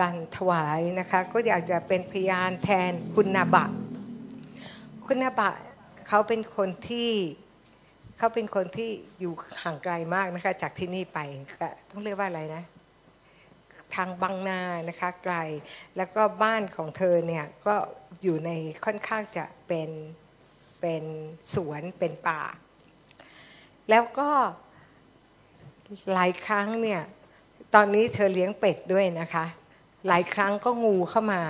[0.00, 3.66] การถวายนะคะก็อยากจะเป็นพยานแทนคุณนาบะ
[5.06, 5.50] คุณนาบะ
[6.08, 7.10] เขาเป็นคนที่
[8.18, 8.90] เขาเป็นคนที่
[9.20, 9.32] อยู่
[9.62, 11.18] ห่างไกลมากนะคะจากที่นี่ไป
[11.90, 12.64] ต้องเรียกว่าอะไรนะ
[13.94, 15.36] ทางบางนานะคะไกล
[15.96, 17.74] แล้วก็บ้านของเธอเนี่ยก็
[18.22, 18.50] อยู่ใน
[18.84, 19.90] ค่อนข้างจะเป็น
[20.80, 21.04] เป็น
[21.54, 22.42] สวนเป็นป่า
[23.90, 24.30] แล้วก็
[26.12, 27.02] หลายครั้งเนี่ย
[27.74, 29.46] ตอนนี้เธอเลี้ยงเป็ดด้วยนะคะ
[30.08, 31.42] หลายครั้งก็งูเข้ามา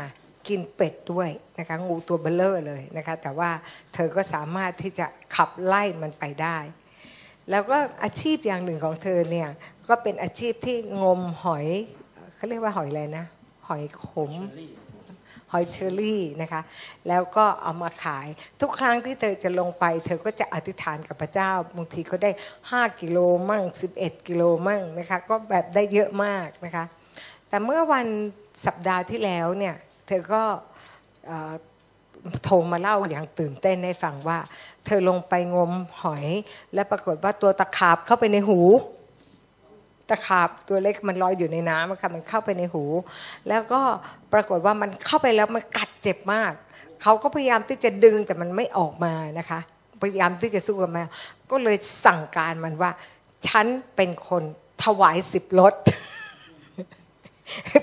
[0.48, 3.50] กินเป็ดด้วยนะคะงูตัวเบลเลอร์เลยนะคะแต่ว่า
[3.94, 6.58] เธอก็สามารถที่จะขับไล่มันไปได้
[7.50, 9.48] แล้วก็อาชีพอย่างหนึ่งของเธอเนี่ย
[9.88, 11.66] ก็เป็นอาชีพที่งมหอย
[12.34, 13.26] เขาเรียกว่าหอยอะไรนะ
[13.68, 14.32] หอยขม
[15.52, 16.62] หอยเชอรี่นะคะ
[17.08, 18.26] แล้วก็เอามาขาย
[18.60, 22.30] ทุกครั้งที่เธอจะลงไป เธอก็จะอธิษฐานกับพระเจ้าบางทีก็ได้
[22.66, 23.18] 5 กิโล
[23.50, 23.64] มั่ง
[23.96, 26.84] 11 กิโลมั่งนะคะก็แบบได้เยอะมากนะคะ
[27.48, 28.06] แต่เมื่อวัน
[28.64, 29.74] สัปดาห์ที่แล้วเนี่ย
[30.06, 30.42] เธอก็
[32.44, 34.38] โทรมาเล่าอย่างตื่นเต้นให้ฟังว่า
[34.86, 36.26] เธอลงไปงมหอย
[36.74, 38.60] และปรากฏว่าตัวตะขาบเข้าไปในหู
[40.10, 42.84] ตะขาบตัวเล็กมันลอยอยู่ในน้ำอะค่ะมันเข้าไปในหู
[43.48, 43.80] แล้วก็
[44.32, 46.52] ปรากฏว่ามันเข้าไปแล้วมันกัดเจ็บมาก
[47.02, 49.60] เขาก็พยายามที่จะดึงแต่มันไม่ออกมานะคะ
[50.02, 51.08] พยายามที่จะสู้กับแมว
[51.50, 52.90] ก็เลยสั่งการมันว่า
[53.46, 54.42] ฉันเป็นคน
[54.84, 55.74] ถวายสิบรถ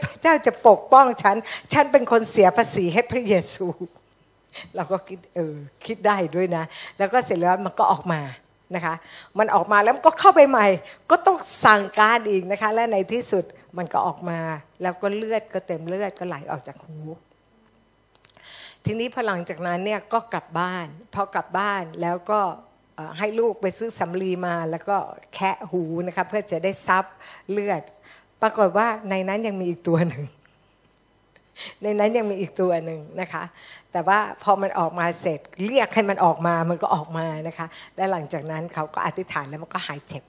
[0.04, 1.36] พระเจ้าจะปกป้องฉัน
[1.73, 3.66] ฉันเป็นคนเสียภาษีให้พระเยซู
[4.76, 6.64] เราก็คิดเออคิดได้ด้วยนะ
[6.98, 8.22] แล้วก็เสร็จแล้วมันก็ออกมา
[8.76, 8.95] นะคะ
[9.40, 10.68] มันออกมาแล้วมันก็เข้าไปใหม่
[11.12, 13.44] ก็ต้องสั่งการอีกนะคะ และในที่สุด
[13.78, 14.40] มันก็ออกมา
[14.82, 16.98] แล้วก็เลือดก็เต็มเลือดก็ไหลออกจากหู
[18.86, 22.42] ทีนี้พอหลังจากนั้นเนี่ยก็กลับบ้าน พอกลับบ้านแล้วก็
[23.18, 24.98] ให้ลูกไปซื้อสำลีมาแล้วก็
[25.34, 27.06] แคะหูนะคะเพื่อจะได้ซับ
[27.52, 27.82] เลือด
[28.42, 30.24] ปรากฏว่าในนั้นยังมีอีกตัวหนึ่ง
[31.84, 33.44] ในนั้นยังมีอีกตัวหนึ่งนะคะ
[33.92, 40.23] แต่ว่าพอมันออกมาเสร็จเรียกให้มันออกมามันก็ออกมานะคะ และหลังจากนั้นเขาก็อธิษฐานแล้วมันก็หายเจ็บ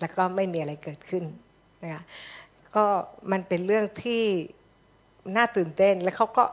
[0.00, 1.24] แล้วก็ไม่มีอะไรเกิดขึ้น
[1.82, 2.02] นะคะ
[2.76, 2.84] ก็
[3.30, 4.22] มันเป็นเรื่องที่
[5.36, 6.44] น่าตื่นเต้นแล้วเขาก็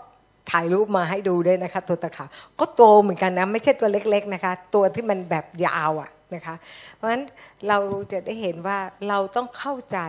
[0.52, 6.56] ถ่ายรูปมาให้ดูด้วยนะคะ ตัวตะขาบก็โตเหมือนกันนะ ไม่ใช่ตัวเล็ก ๆ นะคะ ตัวที่มันแบบยาวอะ นะคะ
[6.96, 7.24] เพราะฉะนั้น
[7.68, 7.80] เรา
[8.12, 8.80] จะได้เห็นว่า
[9.10, 10.00] เราต้องเข้าใจ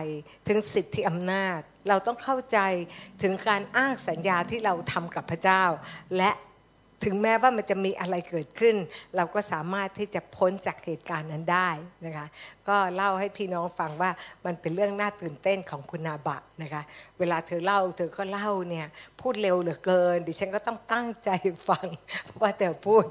[0.47, 2.59] ถึงสิทธิอำนาจ เราต้องเข้าใจ
[3.21, 5.63] ถึงการอ้างสัญญาที่เราทำกับพระเจ้า
[6.17, 6.31] และ
[7.05, 8.75] ถึงแม้ว่ามันจะมีอะไรเกิดขึ้น
[9.15, 11.69] เราก็สามารถที่จะพ้นจากเหตุการณ์นั้นได้
[12.05, 12.27] นะคะ
[12.67, 14.11] ก็เล่าให้พี่น้องฟังว่า
[14.45, 16.81] มันเป็นเรื่องน่าตื่นเต้นของคุณนาบะนะคะ
[17.19, 18.87] เวลาเธอเล่าเธอก็เล่าเนี่ย
[19.21, 21.29] พูดเร็วเหลือเกิน ดิฉันก็ต้องตั้งใจ
[21.69, 21.87] ฟัง
[22.41, 23.03] ว่าเธอพูด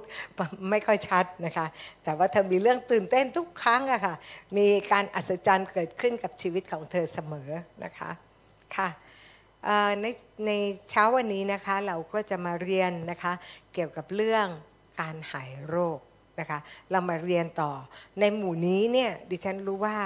[0.71, 1.67] ไม่ค่อยชัดนะคะ
[2.05, 4.15] แต่ว่าเธอมีเรื่องตื่นเต้นทุกครั้งอะค่ะ
[4.57, 7.51] มีการอัศจรรย์เกิดขึ้นกับชีวิตของเธอเสมอ
[7.85, 8.11] นะคะ
[8.77, 8.89] ค่ะ
[10.03, 10.07] ใน
[10.47, 10.51] ใน
[10.91, 13.33] เช้าวันนี้นะคะเราก็จะมาเรียนนะคะ
[13.73, 14.47] เกี่ยวกับเรื่อง
[15.01, 15.99] การหายโรค
[16.41, 16.59] นะคะ
[16.91, 17.73] เรามาเรียนต่อ
[18.21, 19.97] ในหมู่นี้เนี่ยดิฉันรู้ว่า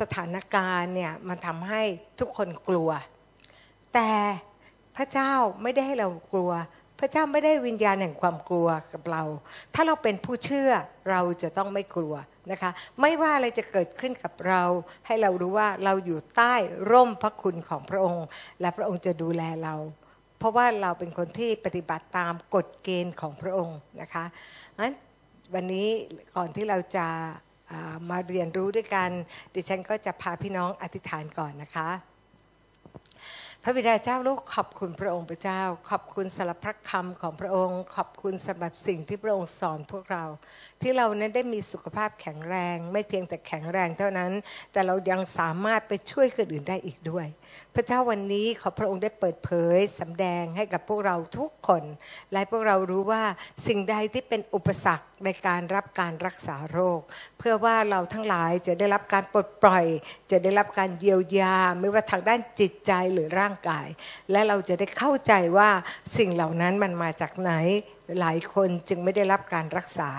[0.00, 1.82] สถานการณ์เนี่ยมันทำให้
[2.20, 2.90] ทุกคนกลัว
[3.94, 4.10] แต่
[4.96, 5.32] พระเจ้า
[5.62, 6.52] ไม่ได้ให้เรากลัว
[6.98, 9.22] พระเจ้าไม่ได้วิญญาณแห่งความกลัวกับเรา
[9.74, 10.70] ถ้าเราเป็นผู้เชื่อ
[11.10, 12.14] เราจะต้องไม่กลัว
[12.52, 14.62] นะคะไม่ว่าอะไรจะเกิดขึ้นกับเรา
[15.06, 16.54] ให้เรารู้ว่าเราอยู่ใต้
[16.90, 18.26] ร่มพระคุณของพระองค์
[18.60, 19.74] และพระองค์จะดูแลเรา
[20.38, 24.24] เพราะว่าเราเป็นคนที่ปฏิบัติตามกฎเกณฑ์ของพระองค์นะคะ
[24.78, 24.94] งั้น
[25.54, 25.88] วันนี้
[26.36, 29.10] ก่อนที่เราจะามาเรียนรู้ด้วยกัน
[29.54, 31.88] ดิฉันก็จะพาพี่น้องอธิษฐานก่อนนะคะ
[33.64, 40.24] พระบิดาเจ้าลูกขอบคุณพระองค์พระเจ้า ขอบคุณสารพระคำของพระองค์ ขอบคุณสำหรับสิ่งที่พระองค์สอนพวกเรา
[40.82, 44.32] ที่เรานั้นได้มีสุขภาพแข็งแรง ไม่เพียงแต่แข็งแรงเท่านั้น
[44.72, 47.26] แต่เรายังสามารถไปช่วยคนอื่นได้อีกด้วย
[47.74, 51.84] พระเจ้าวันนี้ขอพระองค์ได้เปิดเผยสำแดงให้กับพวกเราทุกคน
[52.32, 53.22] และพวกเรารู้ว่า
[53.66, 57.00] สิ่งใดที่เป็นอุปสรรคในการรับการรักษาโรค
[57.38, 59.86] เพื่อว่าเราทั้งหลายจะได้รับการปลดปล่อย
[60.30, 63.86] จะได้รับการเยียวยา ไม่ว่าทางด้านจิตใจหรือร่างกาย
[64.30, 65.70] และเราจะได้เข้าใจว่า
[66.16, 67.52] สิ่งเหล่านั้นมันมาจากไหน
[68.20, 70.10] หลายคนจึงไม่ได้รับการรักษา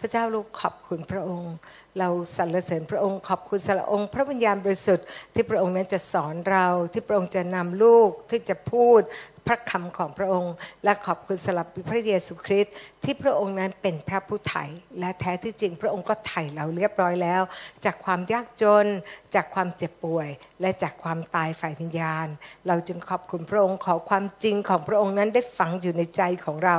[0.00, 1.54] พระเจ้าลูกขอบคุณพระองค์
[1.98, 9.00] เราสรรเสริญพระองค์ขอบคุณสรรองค์ พระวิญญาณบริสุทธิ์ที่พระองค์นั้นจะสอนเราที่พระองค์จะนำลูกที่จะพูด
[9.48, 10.54] พระคำของพระองค์
[10.84, 12.74] และขอบคุณสำหรับพระเยซูคริสต์
[13.04, 14.64] ที่พระองค์นั้นเป็นพระผู้ไถ่
[15.00, 17.42] และแท้ที่จริงพระองค์ก็ไถ่เราเรียบร้อยแล้ว
[17.84, 18.86] จากความยากจน
[19.34, 20.28] จากความเจ็บป่วย
[20.60, 22.26] และจากความตายฝ่ายวิญญาณ
[22.66, 26.78] เราจึงขอบคุณพระองค์ขอความจริงของพระองค์นั้นได้ฝังอยู่ในใจของเรา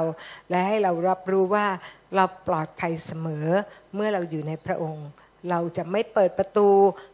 [0.50, 1.68] และให้เรารับรู้ว่า
[2.16, 3.48] เราปลอดภัยเสมอ
[3.96, 5.08] เมื่อเราอยู่ในพระองค์
[5.50, 6.68] เราจะไม่เปิดประตู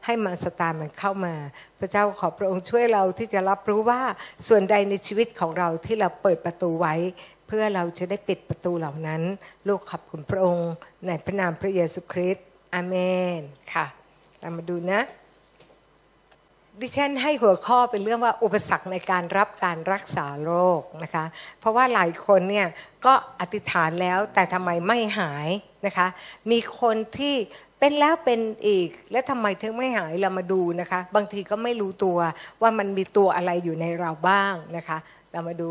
[0.06, 1.36] ให้มารสตานมันเข้ามา
[1.80, 4.02] พระเจ้าขอพระองค์ช่วยเราที่จะรับรู้ว่า
[4.48, 6.96] ส่วนใดในชีวิตของเราที่เราเปิดประตูไว้
[7.48, 9.22] เพื่อเราจะได้ปิดประตูเหล่านั้น
[9.68, 10.72] ลูกขอบคุณพระองค์
[11.08, 12.96] ในพระนามพระเยซูคริสต์อเม
[13.38, 13.40] น
[13.74, 13.86] ค่ะ
[14.40, 15.02] เรามาดูนะ
[16.82, 21.26] ดิฉันให้หัวข้อเป็นเรื่องว่าอุปสรรคในการรับการรักษาโรคนะคะ
[21.60, 22.68] เพราะว่าหลายคนเนี่ย
[23.06, 25.50] ก็อธิษฐานแล้วแต่ทำไมไม่หาย
[25.86, 26.08] นะคะ
[26.52, 27.36] มีคนที่
[27.86, 32.18] เป็นแล้วเป็นอีก และทำไมถึงไม่หายเรามาดูนะคะ บางทีก็ไม่รู้ตัว
[32.62, 34.98] ว่ามันมีตัวอะไรอยู่ในเราบ้างนะคะ
[35.32, 35.70] เรามาดู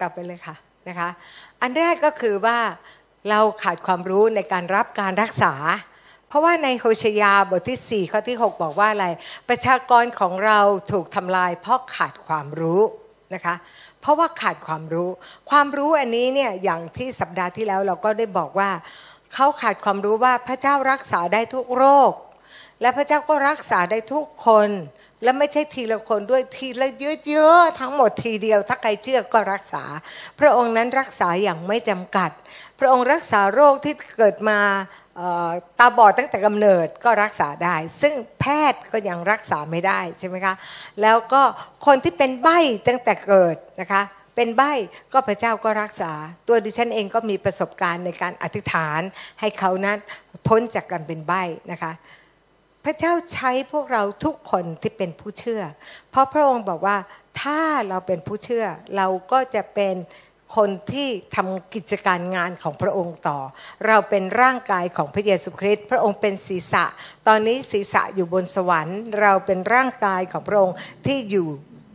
[0.00, 0.56] ต่อไปเลยค่ะ
[0.88, 1.08] นะคะ
[1.62, 2.58] อันแรกก็คือว่า
[3.30, 5.54] เราขาดความรู้ในการรับการรักษา
[6.28, 9.06] เพราะว่าในโฮชยาบทที่ 4 ข้อที่ 6 บอกว่าอะไร
[9.48, 10.60] ประชากรของเรา
[10.92, 12.80] ถูกทำลาย เพราะขาดความรู้
[13.34, 13.54] นะคะ
[14.00, 15.08] เพราะว่าขาดความรู้
[15.50, 18.70] ความรู้อันนี้เนี่ยอย่างที่สัปดาห์ที่แล้วเราก็ได้บอกว่า
[19.38, 22.12] เขาขาดความรู้ว่าพระเจ้ารักษาได้ทุกโรค
[22.80, 24.70] และพระเจ้าก็รักษาได้ทุกคน
[25.22, 26.88] และไม่ใช่ทีละคนด้วยทีละ
[27.28, 29.84] เยอะๆทั้งหมดทีเดียว ถ้าใครเชื่อก็รักษา
[30.40, 32.30] พระองค์นั้นรักษาอย่างไม่จำกัด
[32.78, 34.58] พระองค์รักษาโรคที่เกิดมา
[35.78, 40.54] ตาบอดตั้งแต่กำเนิดก็รักษาได้ ซึ่งแพทย์ก็ยังรักษาไม่ได้ใช่ไหมคะ
[41.02, 41.42] แล้วก็
[41.86, 44.02] คนที่เป็นใบ้ตั้งแต่เกิดนะคะ
[44.36, 44.72] เป็นใบ้
[45.12, 46.12] ก็พระเจ้าก็รักษา
[46.48, 49.00] ตัวดิฉันเองก็มีประสบการณ์ในการอธิษฐาน
[49.40, 49.98] ให้เขานั้น
[50.48, 51.42] พ้นจากการเป็นใบ้
[51.72, 51.92] นะคะ
[52.84, 55.62] พระเจ้าใช้พวกเราทุกคนที่เป็นผู้เชื่อ
[56.10, 56.96] เพราะพระองค์บอกว่า
[57.42, 58.66] ถ้าเราเป็นผู้เชื่อ
[58.96, 59.94] เราก็จะเป็น
[60.56, 63.38] คนที่ทำกิจการงานของพระองค์ต่อ
[63.86, 66.84] เราเป็นร่างกายของพระเยซูคริสต์พระองค์เป็นศีรษะ
[67.28, 71.48] ตอนนี้ศีรษะอยู่บนสวรรค์ เราเป็นร่างกายของพระองค์ที่อยู่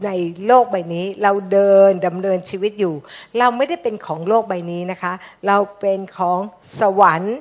[0.06, 0.10] ใน
[0.48, 2.96] โลกใบนี้ เราเดินดำเนินชีวิตอยู่
[3.40, 5.14] เราไม่ได้เป็นของโลกใบนี้นะคะ
[5.48, 6.40] เราเป็นของ
[6.80, 7.38] สวรรค์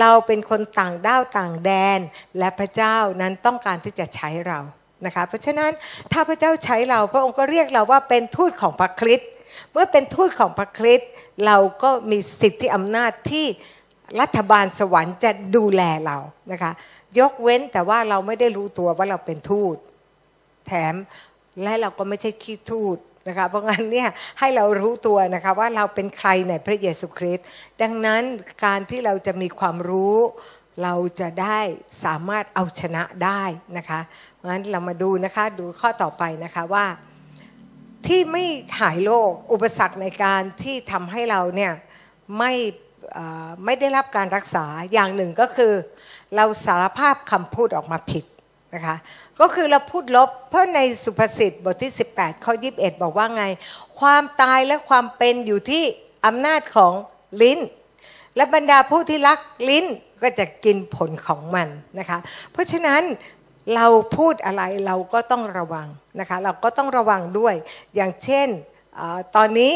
[0.00, 1.98] เราเป็นคนต่างด้าวต่างแดน
[2.38, 4.58] และพระเจ้านั้นต้องการที่จะใช้เรา
[5.06, 5.72] นะคะ เพราะฉะนั้น
[6.12, 9.30] ถ้าพระเจ้าใช้เราพระองค์ก็เรียกเราว่าเป็นทูตของพระคริสต์
[9.72, 11.10] เมื่อเป็นทูตของพระคริสต์
[11.46, 13.46] เราก็มีสิทธิอำนาจที่
[14.20, 16.18] รัฐบาลสวรรค์จะดูแลเรา
[16.52, 16.72] นะคะ
[17.18, 19.76] ยกเว้นแต่ว่าเราไม่ได้รู้ตัวว่าเราเป็นทูต
[20.66, 20.94] แถม
[21.62, 22.98] และเราก็ไม่ใช่ขี้ทูต
[23.28, 24.08] นะคะเพราะงั้นเนี่ย
[24.38, 27.46] ให้เรารู้ตัวนะคะว่าเราเป็นใครในพระเยซูคริสต์
[27.82, 28.22] ดังนั้น
[28.64, 30.16] การที่เราจะมีความรู้
[30.82, 31.58] เราจะได้
[32.04, 33.42] สามารถเอาชนะได้
[33.78, 34.00] นะคะ
[34.34, 36.86] เพราะงั้นเรามาดูนะคะดูข้อต่อไปนะคะว่า
[38.06, 38.44] ที่ไม่
[38.80, 41.72] หายโรคอุปสรรคในการที่ทำให้เราเนี่ย
[42.38, 42.52] ไม่
[43.64, 45.72] ไม่ได้รับการรักษาอย่างหนึ่งก็คือ
[46.36, 48.24] เราสารภาพคำพูดออกมาผิด
[48.74, 48.96] นะคะ
[49.40, 53.44] ก็คือเราพูดลบ เพราะในสุภาษิตบทที่ 18 ข้อ 21 บอกว่าไง
[54.00, 55.82] ความตายและความเป็นอยู่ที่
[56.26, 56.92] อำนาจของ
[57.42, 57.58] ลิ้น
[58.36, 59.38] และบรรดาผู้ที่รัก
[59.68, 59.84] ลิ้น
[60.22, 61.68] ก็จะกินผลของมัน
[61.98, 62.18] นะคะ
[62.52, 63.02] เพราะฉะนั้น
[63.74, 63.86] เรา
[64.16, 65.88] พูดอะไรเราก็ต้องระวัง
[66.20, 67.54] นะคะ เราก็ต้องระวังด้วย
[67.94, 68.48] อย่างเช่น
[68.98, 69.00] อ
[69.36, 69.72] ตอนนี้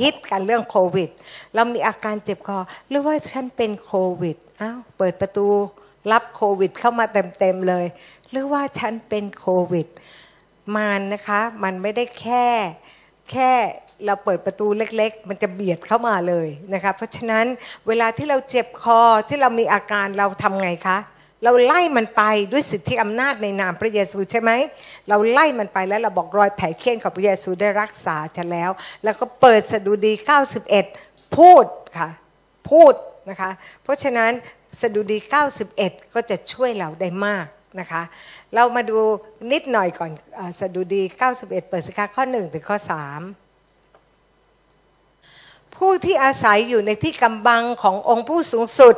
[0.00, 1.10] ฮิตกันเรื่องโควิด
[1.54, 2.58] เรามีอาการเจ็บคอ
[2.88, 5.46] หรือว่าฉันเป็นโควิดอ้าวเปิดประตู
[6.12, 7.86] รับโควิดเข้ามาเต็มๆเลย
[8.32, 9.86] หรือว่าฉันเป็นโควิด
[10.76, 12.46] มันนะคะ มันไม่ได้แค่
[13.30, 13.50] แค่
[14.06, 17.44] เราเปิดประตูเล็ก ๆ มันจะเบียดเข้ามาเลยนะคะเพราะฉะนั้น
[17.88, 20.98] เวลาที่เราเจ็บคอที่เรามีอาการเราทำไงคะ
[21.44, 24.50] เราไล่มันไปด้วยสิทธิอำนาจในนามพระเยซูใช่ไหม
[25.08, 28.70] เราไล่มันไปแล้วเราบอกรอยแผลเคี้ยนของพระเยซูได้รักษาฉันแล้ว
[29.04, 30.12] แล้วก็เปิดสดุดี
[30.78, 31.64] 91 พูด
[31.98, 32.08] ค่ะ
[32.70, 32.94] พูด
[33.30, 33.50] นะคะ
[33.82, 34.30] เพราะฉะนั้น
[34.80, 35.18] สดุดี
[35.70, 37.46] 91 ก็จะช่วยเราได้มาก
[37.80, 38.02] นะคะ
[38.54, 38.98] เรามาดู
[39.52, 40.10] นิดหน่อยก่อน
[40.60, 41.02] สดุดี
[41.32, 42.86] 91 เปิดสิคะข้อ 1 ถึงข้อ 3
[45.76, 48.96] ผู้ที่อาศัยอยู่ในที่กำบังขององค์ผู้สูงสุด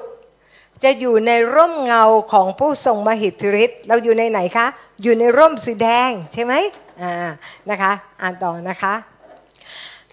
[0.84, 4.66] จะอยู่ในร่มเงาของผู้ทรงมหิทธิฤทธิ์เราอยู่ในไหนคะ
[5.02, 6.54] อยู่ในร่มสีแดงใช่ไหม
[7.02, 7.12] อ่า
[7.70, 8.94] นะคะ อ่านต่อนะคะ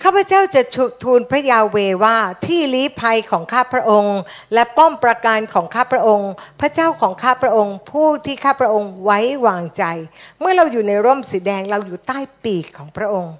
[0.03, 0.61] ข้าพเจ้าจะ
[1.03, 4.17] ทูลพระยาเวว่าที่ลี้ภัยของข้าพระองค์
[4.53, 9.83] และป้อมประการของข้าพระองค์ พระเจ้าของข้าพระองค์ ผู้ที่ข้าพระองค์ไว้วางใจ
[10.39, 13.33] เมื่อเราอยู่ในร่มสีแดงเราอยู่ใต้ปีกของพระองค์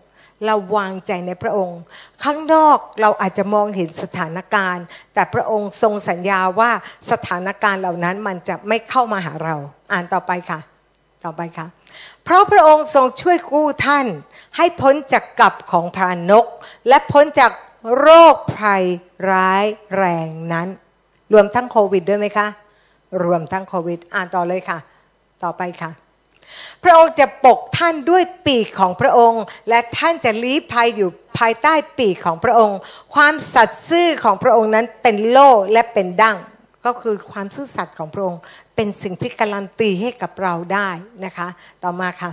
[0.46, 1.80] เราวางใจในพระองค์
[2.24, 6.72] ข้างนอกเราอาจจะมองเห็นสถานการณ์ แต่พระองค์ทรงสัญญาว่า
[7.12, 9.56] สถานการณ์เหล่านั้นมันจะไม่เข้ามาหาเรา
[9.92, 10.60] อ่านต่อไปค่ะ
[11.26, 11.68] ต่อไปค่ะ
[12.24, 14.06] เพราะพระองค์ทรงช่วยกู้ท่าน
[14.58, 16.46] ให้พ้นจากกับของพรานก
[16.88, 17.52] และพ้นจาก
[18.00, 18.84] โรคภัย
[19.32, 19.66] ร้าย
[19.96, 20.68] แรงนั้น
[21.34, 22.48] รวมทั้งโควิดด้วยไหมคะ
[23.24, 24.78] รวมทั้งโควิด อ่านต่อเลยค่ะ
[25.44, 25.92] ต่อไปค่ะ
[26.84, 32.78] พระองค์จะปกท่านด้วยปีกของพระองค์ และท่านจะลี้ภัยอยู่ภายใต้ปีกของพระองค์
[33.16, 36.38] ความสัตย์ซื่อของพระองค์นั้นเป็นโล่และเป็นดั้ง
[36.86, 38.42] ก็คือความซื่อสัตย์ของพระองค์
[38.76, 40.90] เป็นสิ่งที่การันตีให้กับเราได้
[41.26, 41.48] นะคะ
[41.84, 42.32] ต่อมาค่ะ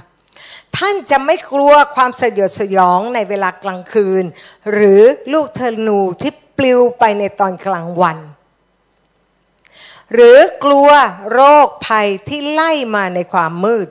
[0.77, 4.25] ท่านจะไม่กลัวความสยดสยองในเวลากลางคืน
[4.73, 5.01] หรือ
[5.33, 8.19] ลูกธนูที่ปลิวไปในตอนกลางวัน
[10.15, 10.89] หรือกลัว
[11.33, 13.89] โรคภัยที่ไล่มาในความมืด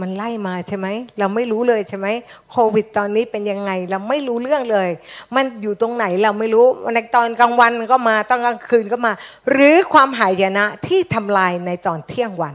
[0.00, 0.86] มันไล่มาใช่ไหม
[1.18, 2.06] เราไม่รู้เลยใช่ไหม
[2.50, 4.88] โควิดตอนนี้เป็นยังไง เราไม่รู้เรื่องเลย
[5.34, 9.12] มันอยู่ตรงไหนเราไม่รู้ในตอนกลางวันก็มาตอนกลางคืนก็มา
[9.50, 12.54] หรือความหายนะที่ทำลายในตอนเที่ยงวัน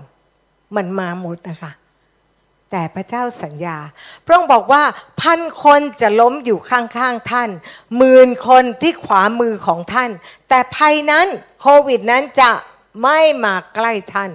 [0.76, 1.72] มันมาหมดนะคะ
[2.76, 3.78] แต่พระเจ้าสัญญา
[4.26, 4.84] พระองค์บอกว่า
[5.22, 7.50] พันคนจะล้มอยู่ข้างๆท่าน
[7.98, 10.10] หมื่นคนที่ขวามือของท่าน
[10.50, 11.28] แต่ภัยนั้น
[11.62, 12.52] โควิดนั้นจะ
[13.04, 14.32] ไม่มาใกล้ท่าน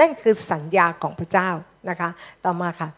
[0.00, 1.50] นั่นคือสัญญาของพระเจ้า
[1.88, 2.10] นะคะ
[2.44, 2.88] ต่อมาค่ะ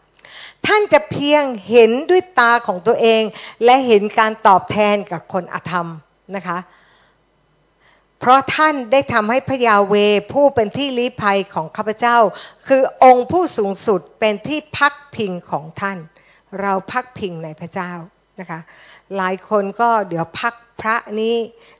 [0.65, 3.23] ท่านจะเพียงเห็นด้วยตาของตัวเอง
[3.65, 5.87] และเห็นการตอบแทนกับคนอธรรม
[6.35, 6.57] นะคะ
[8.19, 9.95] เพราะท่านได้ทำให้พระยาเว
[10.33, 12.17] ผู้เป็นที่ลี้ภัยของข้าพเจ้า
[12.67, 15.97] คือองค์ผู้สูงสุดเป็นที่พักพิงของท่าน
[16.61, 17.91] เราพักพิงในพระเจ้า
[18.39, 18.59] นะคะ
[19.17, 21.35] หลายคนก็เดี๋ยวพักพระนี้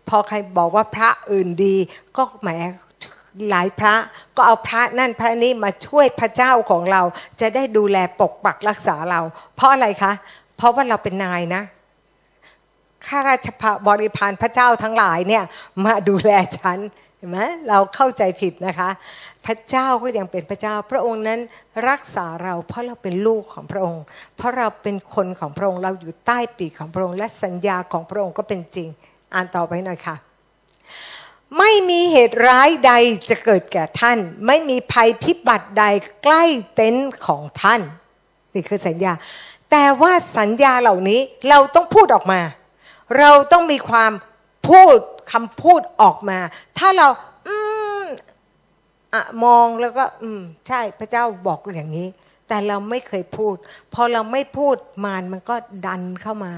[0.09, 1.75] พอใครบอกว่าพระอื่นดี
[2.17, 2.49] ก็แหม
[3.49, 3.95] หลายพระ
[4.35, 7.01] ก็เอาพระนั่นพระนี้มาช่วยพระเจ้าของเรา
[7.41, 9.21] จะได้ดูแลปกปักรักษาเรา
[9.55, 10.11] เพราะอะไรคะ
[10.57, 11.63] เพราะว่าเราเป็นนายนะ
[13.05, 13.47] ข้าราช
[13.87, 15.43] บริพารพระเจ้าทั้งหลายเนี่ย
[15.85, 16.79] มาดูแลฉัน
[17.17, 17.39] เห็นไหม
[17.69, 18.89] เราเข้าใจผิดนะคะ
[19.45, 21.39] พระเจ้าก็ยังเป็นพระเจ้า พระองค์นั้น
[21.89, 24.03] รักษาเรา เพราะเราเป็นลูกของพระองค์
[24.37, 28.87] เพราะเราเป็นคนของพระองค์เราอยู่ใต้ปีกของพระองค์ และสัญญาของพระองค์ก็เป็นจริง
[29.33, 30.15] อ่านต่อไปหน่อยค่ะ
[31.57, 32.91] ไม่มีเหตุร้ายใด
[33.29, 35.85] จะเกิดแก่ท่าน ไม่มีภัยพิบัติใด
[36.23, 36.43] ใกล้
[36.75, 37.81] เต็นท์ของท่าน
[38.53, 39.13] นี่คือสัญญา
[39.71, 42.41] แต่ว่าสัญญาเหล่านี้เราต้องพูดออกมา
[43.17, 44.11] เราต้องมีความ
[44.69, 44.97] พูด
[45.31, 46.39] คำพูดออกมา
[46.77, 47.07] ถ้าเรา
[47.47, 47.55] อื
[48.03, 48.05] ม
[49.13, 52.07] อะมองแล้วก็ อืม ใช่พระเจ้าบอกอย่างนี้
[52.47, 53.55] แต่เราไม่เคยพูด
[53.93, 54.75] พอเราไม่พูด
[55.05, 56.53] มารมันก็ดันเข้ามา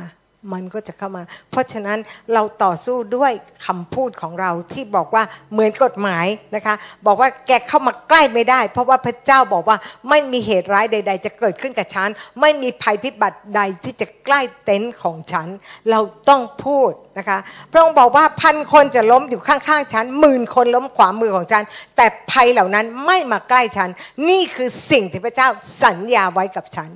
[0.53, 1.99] มันก็จะเข้ามา เพราะฉะนั้น
[2.33, 3.31] เราต่อสู้ด้วย
[3.65, 9.77] คำพูดของเราที่บอกว่าเหมือนกฎหมายนะคะ บอกว่าแกเข้ามาใกล้ไม่ได้ เพราะว่าพระเจ้าบอกว่า
[10.09, 12.09] ไม่มีเหตุร้ายใด ๆ จะเกิดขึ้นกับฉัน
[12.41, 15.47] ไม่มีภัยพิบัติใดที่จะใกล้เต็นท์ของฉัน
[15.89, 17.39] เราต้องพูดนะคะ
[17.71, 21.63] พระองค์บอกว่าพันคนจะล้มอยู่ข้างๆฉันหมื่นคนล้มขวามือของฉัน
[21.95, 23.89] แต่ภัยเหล่านั้นไม่มาใกล้ฉัน
[24.29, 25.49] นี่คือสิ่งที่พระเจ้า
[25.83, 26.91] สัญญาไว้กับฉัน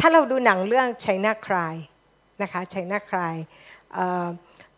[0.00, 1.74] ถ้าเราดูหนังเรื่องชัยนาคลาย
[2.42, 3.36] นะคะชัยนาคลาย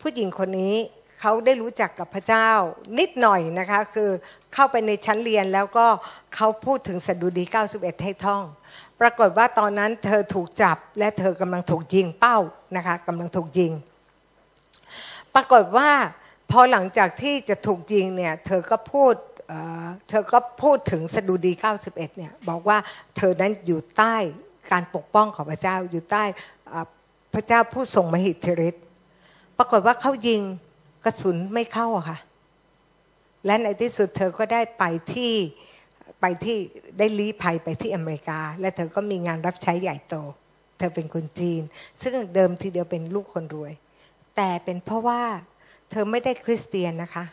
[0.00, 0.74] ผู้หญิงคนนี้
[1.20, 2.50] เขาได้รู้จักกับพระเจ้า
[2.98, 4.10] นิดหน่อยนะคะ คือ
[4.54, 5.86] เข้าไปในชั้นเรียนแล้วก็
[6.34, 8.42] เขาพูดถึงสดุดี 91 ให้ท่อง
[9.00, 12.38] ปรากฏว่าตอนนั้นเธอถูกจับและเธอกำลังถูกยิงเป้า
[12.76, 13.72] นะคะกำลังถูกยิง
[15.34, 15.90] ปรากฏว่า
[16.50, 19.14] พอหลังจากที่จะถูกยิงเนี่ยเธอก็พูด
[20.08, 21.52] เธอก็พูดถึงสดุดี
[21.84, 22.78] 91 เนี่ยบอกว่า
[23.16, 24.16] เธอนั้นอยู่ใต้
[24.72, 26.24] การปกป้องของพระเจ้าอยู่ใต้
[27.34, 28.84] พระเจ้าผู้ทรงมหิทธิฤทธิ์
[29.58, 30.40] ปรากฏว่าเขายิง
[31.04, 32.18] กระสุนไม่เข้าค่ะ
[33.46, 35.32] และในที่สุดเธอก็ได้ไปที่
[36.20, 36.56] ไปที่
[36.98, 40.14] ได้ลี้ภัยไปที่อเมริกา และเธอก็มีงานรับใช้ใหญ่โต
[40.78, 41.62] เธอเป็นคนจีน
[42.02, 43.72] ซึ่งเดิมทีเดียวเป็นลูกคนรวย
[44.36, 45.22] แต่เป็นเพราะว่า
[45.90, 47.24] เธอไม่ได้คริสเตียนนะคะ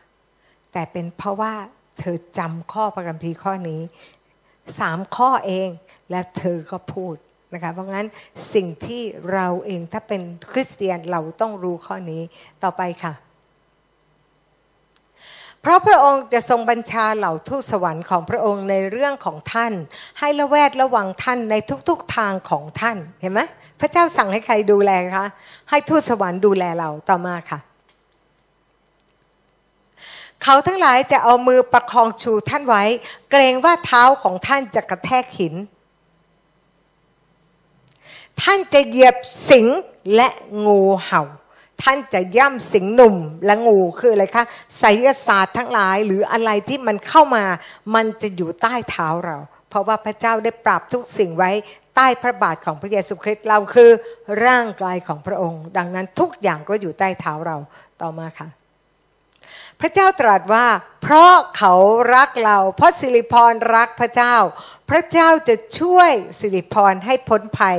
[0.74, 1.54] แต่เป็นเพราะว่า
[2.00, 3.82] เธอจำข้อประกัมพีข้อนี้
[4.80, 5.70] สามข้อเอง
[6.10, 7.16] และเธอก็พูด
[7.54, 8.08] นะคะเพราะงั้น
[8.54, 9.02] สิ่งที่
[9.34, 12.22] เราเองถ้าเป็นคริสเตียนเราต้องรู้ข้อนี้
[12.64, 13.14] ต่อไปค่ะ
[15.62, 19.74] เพราะพระองค์จะทรงบัญชาเหล่าทูตสวรรค์ของพระองค์ในเรื่องของท่าน
[20.20, 21.56] ให้ละแวดระวังท่านใน
[21.90, 23.42] ทุกๆทางของท่านเห็นไหม
[23.80, 25.26] พระเจ้าสั่งให้ใครดูแลคะ
[25.70, 27.60] ให้ทูตสวรรค์ดูแลเราต่อมาค่ะ
[30.44, 32.84] เขาทั้งหลายจะเอามือประคองชูท่านไว้
[33.32, 35.54] เกรงว่าเท้าของท่านจะกระแทกหิน
[38.42, 39.16] ท่านจะเหยียบ
[39.50, 39.68] สิง
[40.16, 40.28] และ
[40.66, 41.24] งูเห่า
[41.84, 43.16] ท่านจะย่ำสิงหนุ่ม
[43.46, 44.46] และงูคืออะไรคะ
[44.80, 47.44] ไสยศาสตร์ทั้งหลายหรืออะไรที่มันเข้ามา
[47.96, 49.38] มันจะอยู่ใต้เท้าเรา
[49.70, 51.52] เพราะว่าพระเจ้าได้ปรับทุกสิ่งไว้
[51.96, 53.90] ใต้พระบาทของพระเยซูคริสต์เราคือ
[54.46, 57.58] ร่างกายของพระองค์ ดังนั้นทุกอย่างก็อยู่ใต้เท้าเรา
[58.02, 58.48] ต่อมาค่ะ
[59.82, 60.66] พระเจ้าตรัสว่า
[61.02, 61.74] เพราะเขา
[62.16, 64.36] รักเรา เพราะสิริพรรักพระเจ้า
[64.90, 67.78] พระเจ้าจะช่วยสิริพรให้พ้นภัย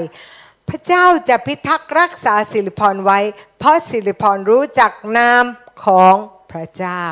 [0.69, 3.19] พระเจ้าจะพิทักษ์รักษาสิริพรไว้
[3.59, 5.45] เพราะสิริพรรู้จักนาม
[5.85, 6.15] ของ
[6.53, 7.03] พระเจ้า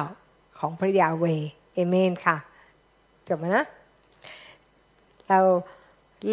[0.58, 1.25] ของพระยาเว
[1.75, 2.36] เอเมนค่ะ
[3.28, 3.66] จบไหมนะ
[5.28, 5.40] เรา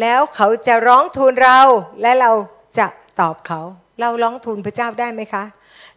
[0.00, 1.60] แล้วเขาจะร้องทูลเรา
[2.02, 2.30] และเรา
[2.78, 2.86] จะ
[3.20, 3.60] ตอบเขา
[4.00, 5.44] เราร้องทูลพระเจ้าได้ไหมคะ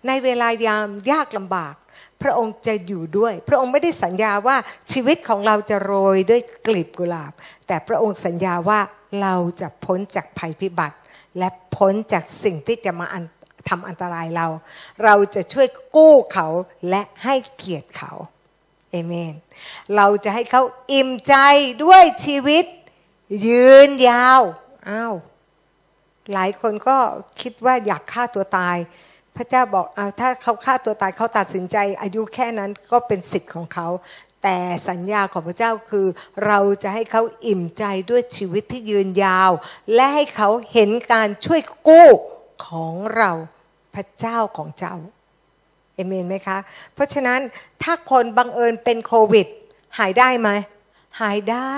[0.08, 1.76] ในเวลายามยากลำบาก
[2.22, 4.58] พระองค์จะอยู่ด้วย พระองค์ไม่ได้สัญญาว่า
[4.92, 7.34] ชีวิตของเราจะโรยด้วยกลีบกุหลาบ
[7.68, 8.80] แต่พระองค์สัญญาว่า
[9.22, 10.98] เราจะพ้นจากภัยพิบัติ
[11.38, 13.08] และพ้นจากสิ่งที่จะมา
[13.70, 14.48] ทำอันตรายเรา
[15.04, 16.48] เราจะช่วยกู้เขา
[16.90, 18.12] และให้เกียรติเขา
[18.92, 19.36] เอเมน
[19.96, 21.36] เราจะให้เขาอิ่มใจ
[21.84, 22.66] ด้วยชีวิต
[23.48, 24.42] ยืนยาว
[24.90, 25.14] อ้าว
[26.34, 26.98] หลายคนก็
[27.42, 28.78] คิดว่าอยากฆ่าตัวตาย
[29.36, 33.88] พระเจ้าบอกอถ้าเขาฆ่าตัวตายเขาตัดสินใจ อายุแค่นั้นก็เป็นสิทธิ์ของเขา
[34.50, 36.08] แต่สัญญาของพระเจ้าคือ
[36.46, 39.52] เราจะให้เขาอิ่มใจด้วยชีวิตที่ยืนยาว
[39.94, 42.10] และให้เขาเห็นการช่วยกู้
[42.68, 43.32] ของเรา
[43.96, 44.96] พระเจ้าของเจ้า
[45.94, 46.58] เอเมนไหมคะ
[46.94, 47.40] เพราะฉะนั้น
[47.84, 49.48] ถ้าคนบังเอิญเป็นโควิด
[50.00, 50.50] หายได้ไหม
[51.22, 51.78] หายได้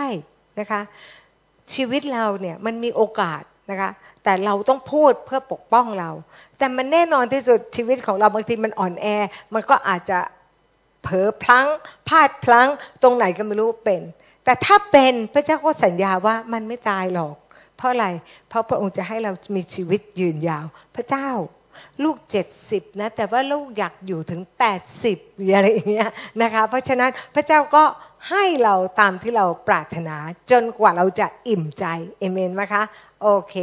[0.59, 0.81] นะคะ
[1.73, 3.89] ชีวิตเราเนี่ยมันมีโอกาสนะคะ
[4.23, 6.11] แต่เราต้องพูดเพื่อปกป้องเรา
[6.57, 9.07] แต่มันแน่นอนที่สุดชีวิตของเราบางทีมันอ่อนแอ
[9.53, 10.19] มันก็อาจจะ
[11.03, 11.67] เผลอพลั้ง
[12.07, 12.69] พลาดพลั้ง
[13.01, 14.01] ตรงไหนก็ไม่รู้เป็น
[14.45, 17.35] แต่ถ้าเป็นพระเจ้าก็สัญญาว่ามันไม่ตายหรอก
[17.77, 18.07] เพราะอะไร
[18.49, 20.65] เพราะพระองค์จะให้เรามีชีวิตยืนยาว
[20.95, 21.29] พระเจ้า
[22.03, 22.17] ลูก
[22.57, 24.41] 70 นะ แต่ว่าลูกอยากอยู่ถึง
[24.97, 26.09] 80อะไรอย่างเงี้ย
[26.41, 27.83] นะคะ เพราะฉะนั้นพระเจ้าก็
[28.29, 30.15] ให้เราตามที่เราปรารถนา
[30.51, 31.85] จนกว่าเราจะอิ่มใจ
[32.19, 32.83] เอเมนไหมคะ
[33.21, 33.55] โอเค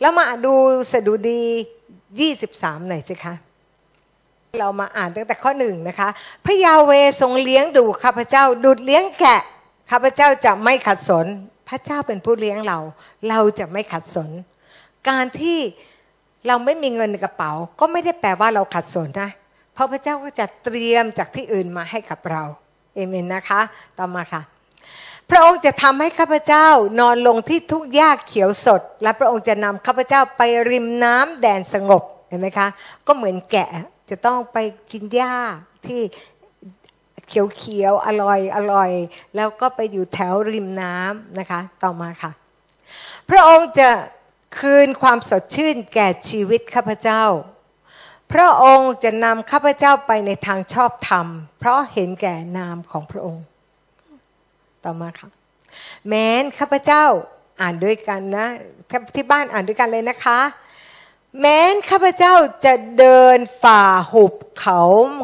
[0.00, 0.54] แล้วมาดู
[0.92, 1.42] สดุดี
[2.14, 3.34] 23 หน่อยสิคะ
[4.58, 6.08] เรามาอ่านตั้งแต่ข้อหนึ่งนะคะ
[6.44, 9.40] พระยาเวทรงเลี้ยงดูข้าพเจ้าดูดเลี้ยงแกะ
[9.90, 11.26] ข้าพเจ้าจะไม่ขัดสน
[11.68, 12.78] พระเจ้าเป็นผู้เลี้ยงเรา
[13.28, 14.30] เราจะไม่ขัดสน
[15.08, 15.58] การที่
[16.46, 19.30] เราไม่มีเงินในกระเป๋า ก็ไม่ได้แปลว่าเราขัดสนนะ
[19.74, 22.42] เพราะพระเจ้าก็จะเตรียมจากที่อื่นมาให้กับเรา
[22.94, 23.60] เอเมนนะคะ
[23.98, 24.42] ต่อมาค่ะ
[25.30, 26.68] พระองค์จะทำให้ข้าพเจ้า
[27.00, 32.68] นอนลงที่ทุกหญ้าเขียวสด และพระองค์จะนำข้าพเจ้าไปริมน้ำแดนสงบเห็นไหมคะ
[33.06, 33.68] ก็เหมือนแกะ
[34.10, 34.58] จะต้องไป
[34.92, 35.36] กินหญ้า
[35.86, 36.00] ที่
[37.28, 38.90] เขียวเขียวอร่อยอร่อย
[39.36, 42.30] แล้วก็ไปอยู่แถวริมน้ำนะคะ ต่อมาค่ะ
[43.30, 43.88] พระองค์จะ
[44.58, 47.24] คืนความสดชื่นแก่ชีวิตข้าพเจ้า
[48.32, 51.26] พระองค์จะนำข้าพเจ้าไปในทางชอบธรรม
[51.58, 53.44] เพราะเห็นแก่นามของพระองค์
[54.84, 55.28] ต่อมาค่ะ
[56.08, 57.04] แม้นข้าพเจ้า
[57.60, 58.46] อ่านด้วยกันนะ
[59.14, 60.40] ที่บ้านอ่านด้วยกันเลยนะคะ
[61.40, 64.80] แม้นข้าพเจ้าจะเดินฝ่าหุบเขา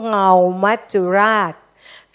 [0.06, 0.30] เงา
[0.64, 1.54] มัจจุราช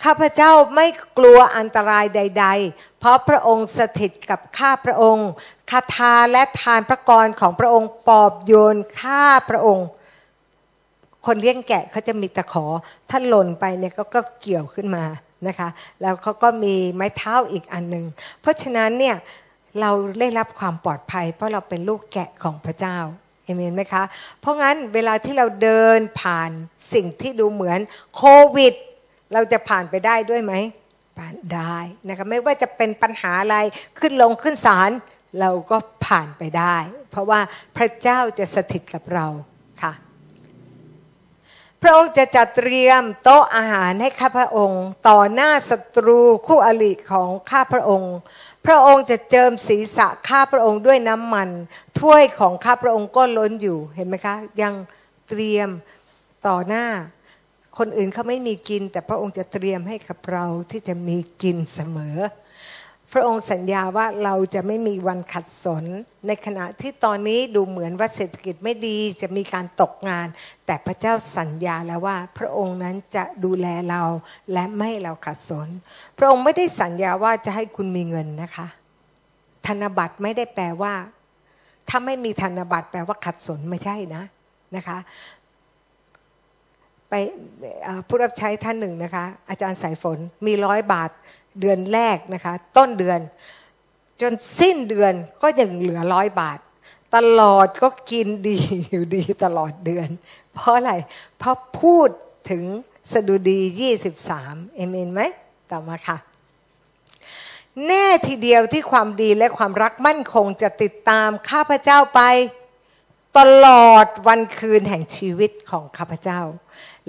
[0.04, 0.86] ข้าพเจ้าไม่
[1.18, 5.30] กลัวอันตรายใด ๆ เพราะพระองค์สถิตกับข้าพระองค์
[5.72, 9.88] คาถาและทานพระกรของพระองค์ปอบโยนฆ่าพระองค์
[11.26, 12.66] คนเลี้ยงแกะเขาจะมีตะขอ
[13.10, 15.06] ถ้าหล่นไปเนี่ยกก็เกี่ยวขึ้นมา
[15.48, 15.70] นะคะ
[16.02, 18.06] แล้วเขาก็มีไม้เท้าอีกอันหนึ่ง
[18.42, 19.16] เพราะฉะนั้นเนี่ย
[19.80, 22.98] เราได้รับความปลอดภัย เพราะเราเป็นลูกแกะของพระเจ้า
[23.46, 24.04] เอเมนไหมคะ
[24.42, 26.52] เพราะงั้นเวลาที่เราเดินผ่าน
[26.94, 27.80] สิ่งที่ดูเหมือน
[28.16, 28.24] โค
[28.56, 28.74] วิด
[29.34, 30.54] เราจะผ่านไปได้ด้วยไหม
[31.20, 31.78] ผ่านได้
[32.08, 33.58] นะคะไม่ว่าจะเป็นปัญหาอะไร
[34.00, 34.92] ขึ้นลงขึ้นศาล
[35.40, 36.78] เราก็ผ่านไปได้
[37.12, 37.40] เพราะว่า
[37.78, 39.26] พระเจ้าจะสถิตกับเรา
[39.82, 39.94] ค่ะ
[41.82, 48.16] พระองค์จะจัดเตรียมโต๊ะอาหารให้ข้าพระองค์ ต่อหน้าศัตรูคู่อริของข้าพระองค์
[48.66, 51.50] พระองค์จะเจิมศีรษะข้าพระองค์ด้วยน้ำมัน
[52.00, 54.74] ถ้วยของข้าพระองค์ก็ล้นอยู่เห็นไหมคะ ยัง
[55.30, 55.70] เตรียม
[56.48, 56.86] ต่อหน้า
[57.78, 62.18] คนอื่นเขาไม่มีกิน แต่พระองค์จะเตรียมให้กับเราที่จะมีกินเสมอ
[63.18, 65.84] ระองค์สัญญาว่าเราจะไม่มีวันขัดสน
[66.28, 70.28] ในขณะที่ตอนนี้ดูเหมือนว่าเศรษฐกิจไม่ดีจะมีการตกงาน
[70.66, 74.02] แต่พระเจ้าสัญญาแล้วว่าพระองค์นั้นจะดูแลเรา
[74.54, 75.68] และไม่เราขัดสน
[76.18, 78.68] พระองค์ไม่ได้สัญญาว่าจะให้คุณมีเงินนะคะ
[79.68, 80.94] ธนบัตรไม่ได้แปลว่า
[81.90, 84.24] ถ้าไม่มีธนบัตรแปลว่าขัดสนไม่ใช่นะ
[84.76, 84.98] นะคะ
[87.10, 87.14] ไป
[88.08, 91.12] ผู้รับใช้ท่านหนึ่งนะคะ อาจารย์สายฝนมีร้อยบาท
[91.60, 93.20] เดือนแรกนะคะ ต้นเดือน
[94.22, 96.60] จนสิ้นเดือนก็ยังเหลือร้อยบาท
[97.16, 100.10] ตลอดก็กินดีอยู่ดีตลอดเดือน
[100.54, 100.94] เพราะอะไร
[101.38, 102.10] เพราะพูด
[102.50, 102.64] ถึง
[103.14, 103.60] สดุดี
[104.18, 105.22] 23 เอเมนไหม
[105.72, 106.18] ต่อมาค่ะ
[107.88, 112.22] แน่ทีเดียวที่ความดีและความรักมั่นคงจะติดตามข้าพเจ้าไป
[113.38, 116.42] ตลอดวันคืนแห่งชีวิตของข้าพเจ้า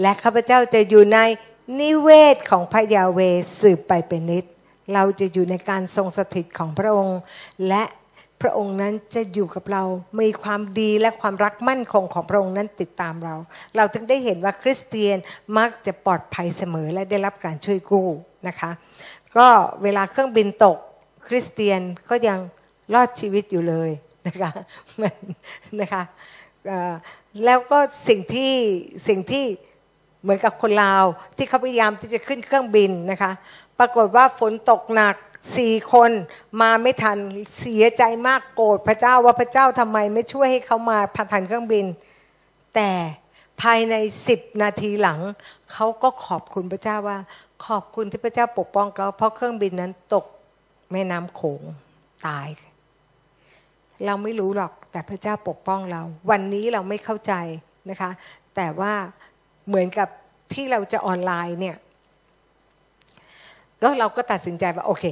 [0.01, 1.19] และข้าพเจ้าจะอยู่ใน
[1.81, 3.21] นิเวศของพระยาเว
[3.61, 4.45] สืบไปเป็นนิด
[4.95, 7.21] เราจะอยู่ในการทรงสถิตของพระองค์
[7.69, 7.85] และ
[8.41, 9.85] พระองค์นั้นจะอยู่กับเรา
[10.21, 13.35] มีความดีและความรักมั่นคงของพระองค์นั้นติดตามเรา
[13.77, 15.17] เราถึงได้เห็นว่าคริสเตียน
[15.59, 18.09] มักจะปลอดภัยเสมอและได้รับการช่วยกู้
[18.49, 18.71] นะคะ
[19.37, 19.49] ก็
[19.83, 20.79] เวลาเครื่องบินตก
[21.29, 22.39] คริสเตียนก็ยัง
[22.95, 23.91] รอดชีวิตอยู่เลย
[24.27, 24.51] นะคะ
[25.81, 26.03] นะคะ
[27.45, 28.53] แล้วก็สิ่งที่
[29.09, 29.45] สิ่งที่
[30.27, 31.05] เหมือนกับคนลาว
[31.37, 33.33] ที่เขาพยายามที่จะขึ้นเครื่องบินนะคะ
[33.79, 35.17] ปรากฏว่าฝนตกหนัก
[35.57, 36.11] สี่คน
[36.61, 37.19] มาไม่ทัน
[37.59, 41.87] เสียใจมากโกรธพระเจ้าว่าพระเจ้าทำไมไม่ช่วยให้เขามาผ่านทันเครื่องบิน
[42.75, 42.91] แต่
[43.63, 43.95] ภายใน
[44.29, 45.21] สิบนาทีหลัง
[45.73, 47.19] เขาก็ขอบคุณพระเจ้าว่า
[47.67, 50.25] ขอบคุณที่พระเจ้าปกป้องเขาเพราะเครื่องบินนั้นตก
[50.93, 51.63] แม่น้ำโขง
[52.27, 52.49] ตาย
[54.07, 57.35] เราไม่รู้หรอกแต่พระเจ้าปกป้องเรา วันนี้เราไม่เข้าใจ
[57.91, 58.11] นะคะ
[58.57, 58.95] แต่ว่า
[59.69, 60.09] เหมือนกับ
[60.53, 61.77] ที่เราจะออนไลน์เนี่ย
[63.83, 65.05] ก็เราก็ตัดสินใจว่าโอเค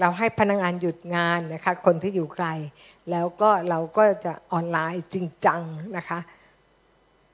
[0.00, 2.48] เราให้พนักงงานหยุดงานนะคะ คนที่อยู่ไกล
[3.10, 5.62] แล้วก็เราก็จะออนไลน์จริงจัง
[5.96, 6.18] นะคะ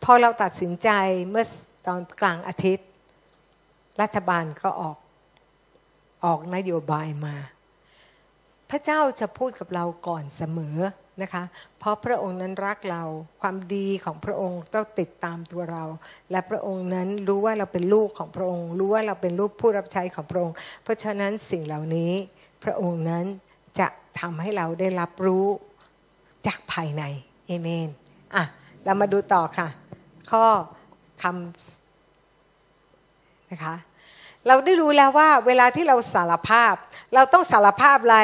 [0.05, 0.89] พอเราตัดสินใจ
[1.31, 1.45] เมื่อ
[1.87, 2.89] ตอนกลางอาทิตย์
[4.01, 4.97] รัฐบาลก็ออก
[6.25, 7.37] ออกนโยบายมา
[8.71, 10.79] พระเจ้าจะพูดกับเราก่อนเสมอ
[11.21, 11.45] นะคะ
[11.79, 13.03] เพราะพระองค์นั้นรักเรา
[13.43, 15.85] ความดีของพระองค์ต้องติดตามตัวเรา
[16.31, 22.13] และพระองค์นั้นรู้ว่าเราเป็นลูกของพระองค์ รู้ว่าเราเป็นลูกผู้รับใช้ของพระองค์ เพราะฉะนั้นสิ่งเหล่านี้
[22.65, 23.25] พระองค์นั้น
[23.79, 23.89] จะ
[24.21, 25.47] ทำให้เราได้รับรู้
[26.47, 27.03] จากภายใน
[27.47, 27.89] เอเมน
[28.35, 28.45] อะ
[28.85, 29.69] เรามาดูต่อค่ะ
[30.31, 30.45] ข้อ
[31.23, 33.75] คำนะคะ
[34.47, 36.75] เราได้รู้แล้วว่าเวลาที่เราสารภาพ
[37.15, 38.19] เราต้องสารภาพอะไร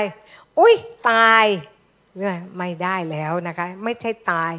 [0.58, 0.74] อุ้ย
[1.10, 1.44] ตาย
[2.58, 4.52] ไม่ได้แล้วนะคะ ไม่ใช่ตาย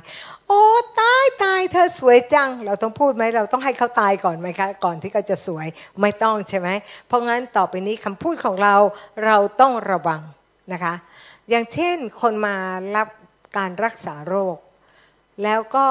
[0.47, 0.61] โอ้
[1.01, 5.67] ตายตายเธอสวยจัง เราต้องพูดไหมเราต้องให้เขาตายก่อนไหมคะ ก่อนที่เขาจะสวย
[6.01, 6.69] ไม่ต้องใช่ไหม
[7.07, 8.75] เพราะงั้นต่อไปนี้คำพูดของเรา
[9.25, 10.21] เราต้องระวัง
[10.73, 10.93] นะคะ
[11.49, 12.55] อย่างเช่นคนมา
[12.95, 13.07] รับ
[13.57, 14.55] การรักษาโรค
[15.43, 15.85] แล้วก็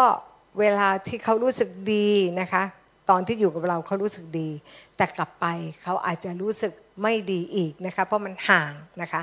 [0.60, 2.62] เวลาที่เขารู้สึกดีนะคะ
[3.10, 4.48] ตอนที่อยู่กับเราเขารู้สึกดี
[4.96, 5.46] แต่กลับไป
[5.82, 9.20] เขาอาจจะรู้สึกไม่ดีอีกนะคะ เพราะมันห่างนะคะ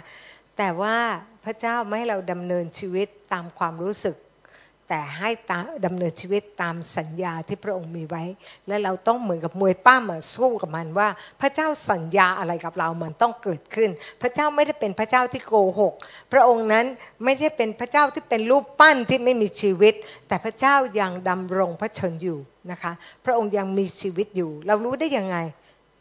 [0.58, 0.98] แต่ว่า
[1.46, 4.16] พระเจ้าไม่ให้เราดำเนินชีวิตตามความรู้สึก
[4.90, 5.30] แต่ให้
[5.86, 8.24] ดำเนินชีวิตตามสัญญาที่พระองค์มีไว้
[8.68, 11.10] และเราต้องเหมือนกับมวยป้ามาสู้กับมันว่า
[11.42, 13.90] พระเจ้าสัญญาอะไรกับเรามันต้องเกิดขึ้น
[14.22, 15.94] พระเจ้าไม่ได้เป็นพระเจ้าที่โกหก
[16.32, 16.86] พระองค์นั้น
[17.24, 19.94] ไม่ใช่เป็นพระเจ้าที่เป็นรูปปั้นที่ไม่มีชีวิต
[20.28, 22.38] แต่พระเจ้ายังดำรงพระชนอยู่
[22.72, 22.92] นะคะ
[23.26, 25.38] พระองค์ยังมีชีวิตอยู่ เรารู้ได้ยังไง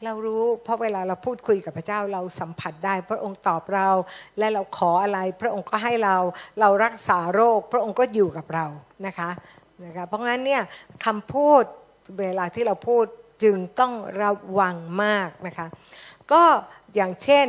[0.04, 3.88] เรารู้เพราะเวลาเราพูดคุยกับพระเจ้าเราสัมผัสได้พระองค์ตอบเรา
[4.38, 6.16] และเราขออะไร พระองค์ก็ให้เรา
[6.60, 8.66] เรารักษาโรค พระองค์ก็อยู่กับเรา
[9.06, 9.30] นะคะ
[9.84, 10.62] นะคะเพราะงั้นเนี่ย
[11.04, 11.62] คำพูด
[12.18, 13.04] เวลาที่เราพูด
[13.42, 15.66] จึงต้องระวังมากนะคะ
[16.32, 16.42] ก็
[16.94, 17.46] อย่างเช่น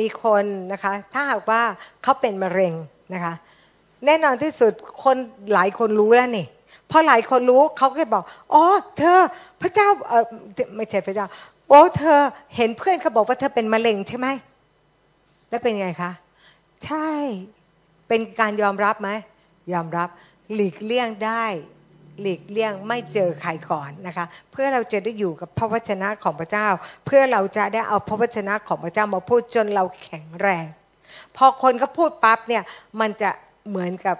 [0.00, 1.62] มีคนนะคะถ้าหากว่า
[2.02, 2.74] เขาเป็นมะเร็ง
[3.14, 3.34] นะคะ
[4.06, 4.72] แน่นอนที่สุด
[5.04, 5.16] คน
[5.52, 6.46] หลายคนรู้แล้วนี่
[6.90, 8.24] พอหลายคนรู้เขาก็บอก
[8.54, 8.64] อ๋อ
[8.98, 9.18] เธอ
[9.62, 10.24] พระเจ้าเออ
[10.76, 11.26] ไม่ใช่พระเจ้า
[11.68, 12.18] โอ้เธอ
[12.56, 14.26] เห็นเพื่อนเขาบอกว่าเธอเป็นมะเร็งใช่ไหม
[15.48, 16.12] แล้วเป็นไงคะ
[16.84, 17.08] ใช่
[18.08, 19.10] เป็นการยอมรับไหม
[19.72, 20.08] ยอมรับ
[20.54, 21.44] หลีกเลี่ยงได้
[22.20, 26.68] หลีกเลี่ยงไม่เจอใครก่อนนะคะ เพื่อเราจะได้อยู่กับพระวจนะของพระเจ้า
[27.06, 30.64] เพื่อเราจะได้เอาพระวจนะของพระเจ้ามาพูดจนเราแข็งแรง
[31.36, 32.62] พอคนก็พูดปั๊บเนี่ย
[33.00, 33.30] มันจะ
[33.68, 34.16] เหมือนกับ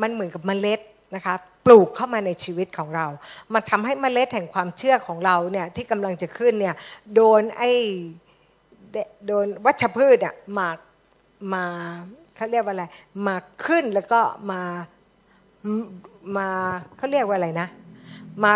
[0.00, 0.80] มันเหมือนกับเมล็ด
[1.14, 3.06] นะคะ ปลูกเข้ามาในชีวิตของเรา
[3.52, 6.74] มาทำให้เมล็ดแห่งความเชื่อของเราเนี่ยที่กำลังจะขึ้นเนี่ย
[7.14, 7.70] โดนไอ้
[9.26, 10.68] โดนวัชพืชอะมา
[11.54, 11.64] มา
[12.36, 12.84] เขาเรียกว่าอะไร
[13.26, 14.20] มาขึ้นแล้วก็
[14.52, 14.62] มา
[16.36, 16.48] มา
[16.96, 17.68] เขาเรียกว่าอะไรนะ
[18.44, 18.54] มา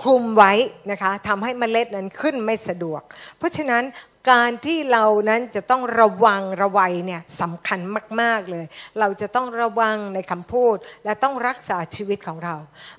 [0.00, 0.52] คลุมไว้
[0.90, 3.02] นะคะทำให้เมล็ดนั้นขึ้นไม่สะดวก
[3.38, 3.84] เพราะฉะนั้น
[4.30, 7.80] การที่เรานั้นจะต้องระวังระวัยเนี่ยสำคัญ
[8.20, 8.64] มาก ๆเลย
[9.00, 12.54] เราจะต้องระวังในคำพูด และต้องรักษาชีวิตของเรา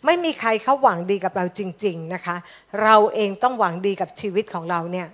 [0.06, 2.36] ไม่มีใครเขาหวังดีกับเราจริง ๆนะคะ
[2.84, 5.08] เราเองต้องหวังดีกับชีวิตของเราเนี่ย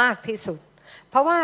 [0.00, 0.58] มากที่สุด
[1.08, 1.40] เพราะว่า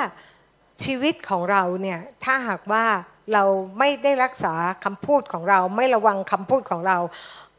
[0.85, 2.85] ชีวิตของเราเนี่ยถ้าหากว่า
[3.33, 3.45] เรา
[3.79, 4.55] ไม่ได้รักษา
[4.85, 6.99] คำพูดของเรา ไม่ระวังคำพูดของเรา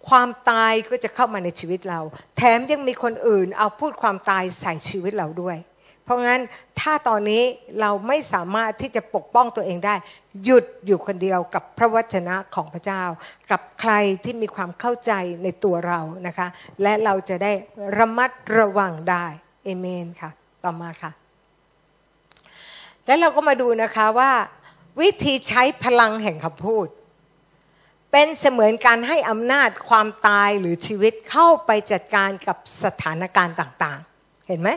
[0.10, 2.00] ความตายก็จะเข้ามาในชีวิตเรา
[2.38, 5.58] แถมยังมีคนอื่นเอาพูดความตายใส่ชีวิตเราด้วย
[6.04, 6.42] เพราะงั้น
[6.80, 7.44] ถ้าตอนนี้
[7.82, 9.96] เราไม่สามารถที่จะปกป้องตัวเองได้
[10.44, 13.04] หยุดอยู่คนเดียวกับพระวจนะของพระเจ้า
[13.52, 13.94] กับใคร
[14.24, 15.12] ที่มีความเข้าใจ
[15.44, 16.48] ในตัวเรานะคะ
[16.82, 17.54] และเราจะได้
[17.98, 19.26] ระมัดระวังได้
[19.64, 20.32] เอเมนค่ะ
[20.64, 21.12] ต่อมาค่ะ
[23.06, 24.32] แล้วเราก็มาดูนะคะว่า
[25.02, 26.88] วิธีใช้พลังแห่งคำพูด
[28.20, 34.70] เป็นเสมือนการให้อำนาจความตายหรือชีวิตเข้าไปจัดการกับสถานการณ์ต่างๆ เห็นไหม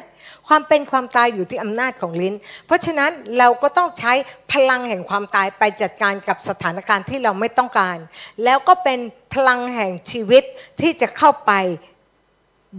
[0.48, 2.34] ความเป็นความตายอยู่ที่อำนาจของลิ้น
[2.66, 4.12] เพราะฉะนั้นเราก็ต้องใช้
[4.52, 7.96] พลังแห่งความตายไปจัดการกับสถานการณ์ที่เราไม่ต้องการ
[8.44, 8.98] แล้วก็เป็น
[9.34, 10.44] พลังแห่งชีวิต
[10.80, 11.52] ที่จะเข้าไป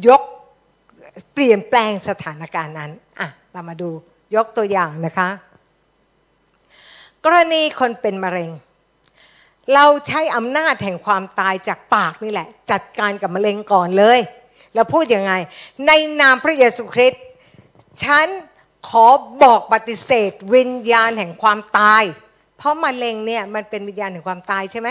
[0.08, 0.22] ยก
[1.34, 3.90] เปลี่ยนแปลงสถานการณ์นั้นอะเรามาดู
[4.36, 5.30] ยกตัวอย่างนะคะ
[7.26, 8.52] กรณีคนเป็นมะเร็ง
[9.76, 14.20] เราใช้อำนาจแห่งความตายจากปากนี่แหละ จัดการกับมะเร็งก่อนเลย
[14.76, 15.34] เราพูดยังไง
[15.88, 17.24] ในนามพระเยซูคริสต์
[18.04, 18.28] ฉัน
[18.90, 19.08] ขอ
[19.44, 22.04] บอกปฏิเสธ วิญญาณแห่งความตาย
[22.58, 24.90] เพราะมะเร็งเนี่ยมันเป็นวิญญาณแห่งความตายใช่ไหม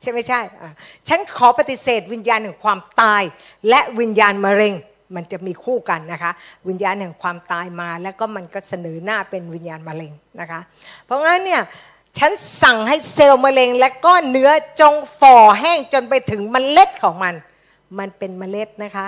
[0.00, 0.40] ใช่ไม่ใช่
[1.08, 3.22] ฉันขอปฏิเสธ วิญญาณแห่งความตาย
[3.68, 4.74] และวิญญาณมะเร็ง
[5.14, 6.32] มันจะมีคู่กันนะคะ
[6.68, 10.60] วิญญาณแห่งความตายมา แล้วก็มันก็เสนอหน้าเป็นวิญญาณมะเร็งนะคะ
[11.04, 11.62] เพราะงั้นเนี่ย
[12.18, 14.50] ฉันสั่งให้เซลล์มะเร็งและก้อนเนื้อ
[14.80, 17.34] จงฝ่อแห้งจนไปถึงมเมล็ดของมัน
[17.98, 19.06] มันเป็นเมล็ดนะคะ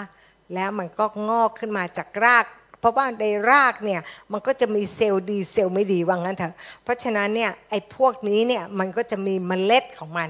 [0.55, 2.47] แล้วมันก็งอกขึ้นมาจากราก
[2.81, 4.01] เพราะว่าในรากเนี่ย
[4.33, 10.29] มันก็จะมีเซลล์ดีเซลล์ไม่ดีว่างั้นเถอะ เพราะฉะนั้นเนี่ยไอ้พวกนี้เนี่ยมันก็จะมีเมล็ดของมัน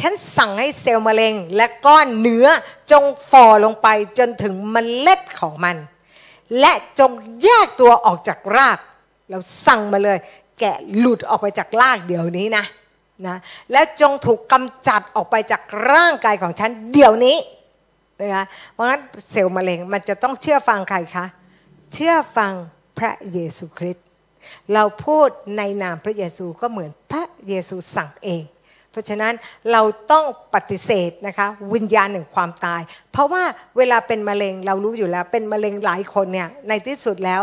[0.00, 2.46] ฉันสั่งให้เซลล์มะเร็งและก้อนเนื้อ
[2.90, 5.76] จงฝ่อลงไปจนถึงเมล็ดของมัน
[6.60, 7.10] และจง
[7.42, 8.78] แยกตัวออกจากราก
[9.30, 10.18] เราสั่งมาเลย
[10.60, 12.64] แกะหลุดออกไปจากรากเดี๋ยวนี้นะ
[13.26, 13.36] นะ
[13.72, 17.36] และจงถูกกำจัดออกไปจากร่างกายของฉันเดี๋ยวนี้
[18.20, 21.26] นะคะเพราะงั้นเซลล์มะเร็งมันจะต้องเชื่อฟังใครคะ
[21.94, 22.52] เชื่อฟัง
[22.98, 24.04] พระเยซูคริสต์
[24.74, 28.42] เราพูดในนามพระเยซูก็เหมือนพระเยซูสั่งเอง
[28.90, 29.34] เพราะฉะนั้น
[29.72, 33.42] เราต้องปฏิเสธนะคะวิญญาณแห่งความตาย เพราะว่า
[33.76, 37.42] เวลาเป็นมะเร็งเรารู้อยู่แล้วเป็นมะเร็งหลายคนเนี่ยในที่สุดแล้ว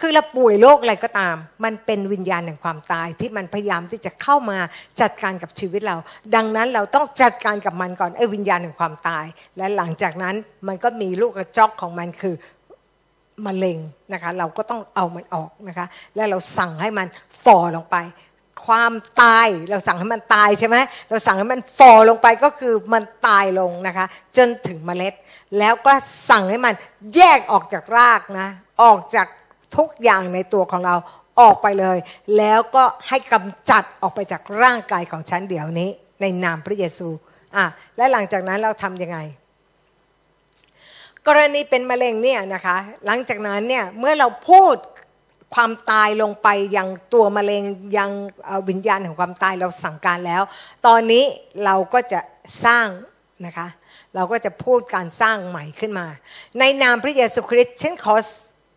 [0.00, 4.58] คือเราป่วยโรคอะไรก็ตาม มันเป็นวิญญาณแห่งความตายที่มันพยายามที่จะเข้ามา
[5.00, 5.96] จัดการกับชีวิตเรา
[6.34, 9.24] ดังนั้นเราต้องจัดการกับมันก่อนไอ้วิญญาณแห่งความตาย
[9.56, 10.34] และหลังจากนั้น
[10.68, 12.34] มันก็มีลูกกระจอกของมันคือ
[13.46, 13.78] มะเร็ง
[14.12, 17.06] นะคะเราก็ต้องเอามันออกนะคะแล้วเราสั่งให้มัน
[17.44, 17.96] ฝ่อลงไป
[18.66, 20.76] ความตายเราสั่งให้มันตายใช่ไหม
[21.08, 24.06] เราสั่งให้มันฝ่อลงไปก็คือมันตายลงนะคะ
[24.36, 25.14] จนถึงเมล็ด
[25.58, 25.92] แล้วก็
[26.30, 26.74] สั่งให้มัน
[27.16, 28.48] แยกออกจากรากนะ
[28.82, 29.26] ออกจาก
[29.76, 30.96] ทุกอย่างในตัวของเรา
[31.40, 31.98] ออกไปเลย
[32.38, 37.08] แล้วก็ให้กำจัดออกไปจากร่างกายของฉันเดี๋ยวนี้ ในนามพระเยซู
[37.56, 37.64] อะ
[37.96, 39.18] และหลังจากนั้นเราทำยังไง
[41.26, 42.76] กรณีเป็นมะเร็งเนี่ยนะคะ
[43.06, 44.74] หลังจากนั้นเนี่ยเมื่อเราพูด
[45.54, 47.62] ความตายลงไปยังตัวมะเร็ง
[47.96, 48.10] ยัง
[48.68, 50.42] วิญญาณของความตายเราสั่งการแล้ว
[50.86, 51.24] ตอนนี้
[51.64, 52.20] เราก็จะ
[52.64, 52.88] สร้าง
[53.46, 53.68] นะคะ
[54.14, 56.06] เราก็จะพูดการสร้างใหม่ขึ้นมา
[56.58, 58.14] ในนามพระเยซูคริสต์ฉันขอ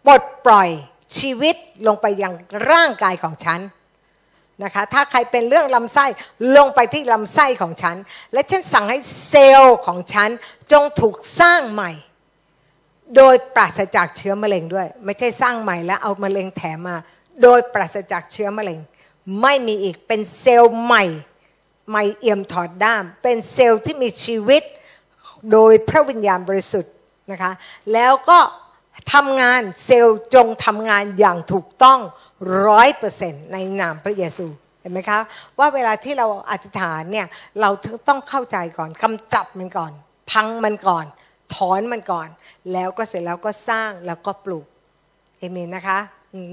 [0.05, 0.69] ปลดปล่อย
[1.17, 1.55] ชีวิต
[1.87, 2.33] ลงไปยัง
[2.69, 3.59] ร่างกายของฉัน
[4.63, 6.05] นะคะถ้าใครเป็นเรื่องลำไส้
[6.57, 7.95] ลงไปที่ลำไส้ของฉัน
[8.33, 10.29] และฉันสั่งให้เซลล์ของฉัน
[10.71, 11.91] จงถูกสร้างใหม่
[13.15, 16.95] โดยปราศจากเชื้อมะเร็งด้วย ไม่ใช่สร้างใหม่แล้วเอามะเร็งแถมมา
[17.41, 18.79] โดยปราศจากเชื้อมะเร็ง
[19.41, 21.03] ไม่มีอีกเป็นเซลล์ใหม่
[21.89, 24.63] ใหม่เอี่ยมถอดด้าม เป็นเซลล์ที่มีชีวิต
[25.51, 26.93] โดยพระวิญญาณบริสุทธิ์
[27.31, 27.51] นะคะ
[27.93, 28.39] แล้วก็
[29.13, 31.99] ทำงานเซลล์จงทำงานอย่างถูกต้อง
[32.67, 34.45] ร้อยเปอร์เซ็นต์ในนามพระเยซู
[34.81, 35.19] เห็นไหมคะ
[35.59, 37.27] ว่าเวลาที่เราอธิษฐานเนี่ย
[37.61, 37.69] เรา
[38.07, 39.91] ต้องเข้าใจก่อนกำจับมันก่อน
[40.31, 41.05] พังมันก่อน
[41.55, 42.27] ถอนมันก่อน
[42.73, 44.65] แล้วก็เสร็จแล้วก็สร้างแล้วก็ปลูก
[45.37, 45.99] เอเมนนะคะ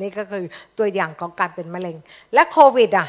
[0.02, 0.44] นี่ก็คือ
[0.78, 1.96] ตัวอย่างของการเป็นมะเร็ง
[2.34, 3.08] และโควิดอะ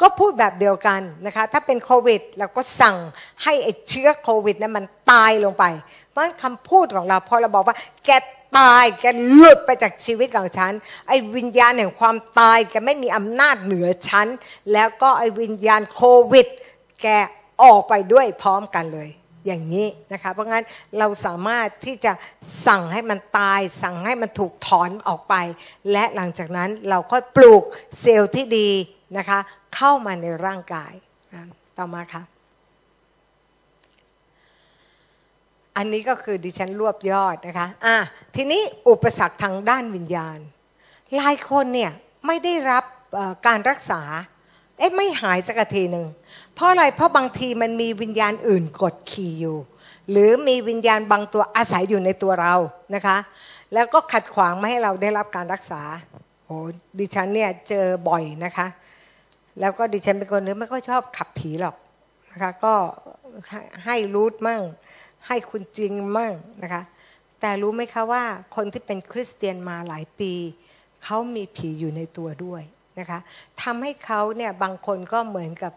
[0.00, 2.96] ก็พูดแบบเดียวกันนะคะถ้าเป็นโควิดเราก็สั่ง
[3.42, 5.64] ให้ไอ้เชื้อโควิดนั้นมันตายลงไป
[6.10, 8.10] เพราะคำพูดของเราพอเราบอกว่าแก
[8.58, 9.04] ตายแก
[9.36, 10.72] หลุดไปจากชีวิตของฉัน
[11.08, 14.26] ไอ้วิญญาณแห่งความตายแกไม่มีอำนาจเหนือฉัน
[14.72, 16.46] แล้วก็ไอ้วิญญาณโควิด
[17.02, 17.08] แก
[17.62, 19.10] ออกไปด้วยพร้อมกันเลย
[19.46, 20.64] อย่างนี้นะคะเพราะงั้น
[20.98, 22.12] เราสามารถที่จะ
[22.66, 25.34] สั่งให้มันตาย สั่งให้มันถูกถอนออกไป
[25.92, 27.62] และหลังจากนั้นเราก็ปลูก
[28.00, 28.70] เซลล์ที่ดี
[29.18, 29.38] นะคะ
[29.76, 30.92] เข้ามาในร่างกาย
[31.78, 32.22] ต่อมาค่ะ
[35.76, 37.96] อันนี้ก็คือดิฉันรวบยอดนะคะอะ
[38.36, 40.38] ทีนี้อุปสรรคทางด้านวิญญาณ
[41.16, 41.92] หลายคนเนี่ย
[42.26, 42.84] ไม่ได้รับ
[43.46, 44.02] การรักษา
[44.78, 46.06] เอ๊ะไม่หายสักทีหนึ่ง
[46.54, 49.58] เพราะอะไรเพราะบางทีมันมีวิญญาณอื่นกดขี่อยู่
[50.10, 52.54] หรือมีวิญญาณบางตัวอาศัยอยู่ในตัวเรา
[52.94, 53.16] นะคะ
[53.74, 55.82] แล้วก็ขัดขวางไม่ให้เราได้รับการรักษา
[56.44, 56.56] โอ้
[56.98, 58.66] ดิฉันเนี่ยเจอบ่อยนะคะ
[59.60, 61.76] แล้วก็ดิฉันเป็นคนนึงไม่ค่อยชอบขับผีหรอก
[62.32, 62.74] นะคะก็
[63.84, 64.62] ให้รูทมั่ง
[65.26, 66.32] ให้คุณจริงมั่ง
[66.62, 66.82] นะคะ
[67.40, 68.22] แต่รู้ไหมคะว่า
[68.56, 70.32] คนที่เป็นคริสเตียนมาหลายปี
[71.04, 72.62] เขามีผีอยู่ในตัวด้วย
[72.98, 73.18] นะคะ
[73.62, 75.72] ทำให้เขาเนี่ยบางคนก็เหมือนกับ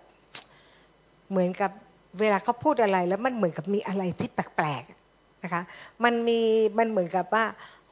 [1.30, 1.72] เหมือนกับ
[2.20, 5.62] เวลาเขาพูดอะไรแล้วมันเหมือนกับมีอะไรที่แปลกๆนะคะ
[6.04, 6.40] มันมี
[6.78, 7.46] มันเหมือนกับว่า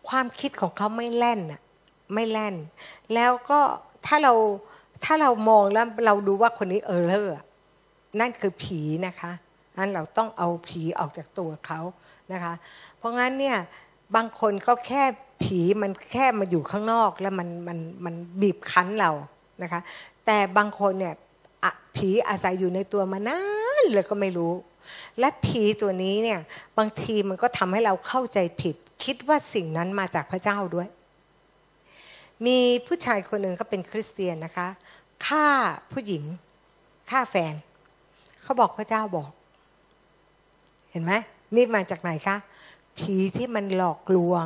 [0.09, 1.61] ความคิดของเขาไม่แล่นอะ
[2.13, 2.55] ไม่แล่น
[3.13, 3.59] แล้วก็
[4.05, 4.33] ถ้าเรา
[5.03, 7.35] ถ้าเรามองแล้วเราดูว่าคนนี้เออเลอร์
[8.19, 9.31] นั่นคือผีนะคะ
[9.77, 11.81] นั้นเราต้องเอาผีออกจากตัวเขา
[12.33, 12.53] นะคะ
[12.97, 13.57] เพราะงั้นเนี่ย
[14.15, 15.03] บางคนก็แค่
[15.43, 19.11] ผีมันแค่มาอยู่ข้างนอกแล้วมันมันมันบีบคั้นเรา
[19.63, 19.81] นะคะ
[20.25, 21.15] แต่บางคนเนี่ย
[21.95, 23.41] ผีอาศัยอยู่ในตัวมานา
[23.81, 24.53] นเลยก็ไม่รู้
[25.19, 26.39] และผีตัวนี้เนี่ย
[26.77, 30.87] บางทีมันก็ทำให้เราเข้าใจผิด คิดว่าสิ่งนั้นมาจากพระเจ้าด้วย
[32.45, 34.67] มีผู้ชายคนหนึ่งเขาเป็นคริสเตียนนะคะ
[35.25, 35.47] ฆ่า
[35.91, 36.23] ผู้หญิง
[37.09, 37.53] ฆ่าแฟน
[38.43, 39.31] เขาบอกพระเจ้าบอก
[40.91, 41.13] เห็นไหม
[41.55, 42.37] นี่มาจากไหนคะ
[42.99, 44.45] ผีที่มันหลอกลวง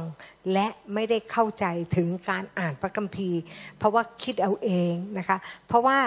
[0.53, 3.41] และไม่ได้เข้าใจถึงการอ่านพระคัมภีร์
[3.77, 5.97] เพราะว่าคิดเอาเองนะคะ เพราะว่า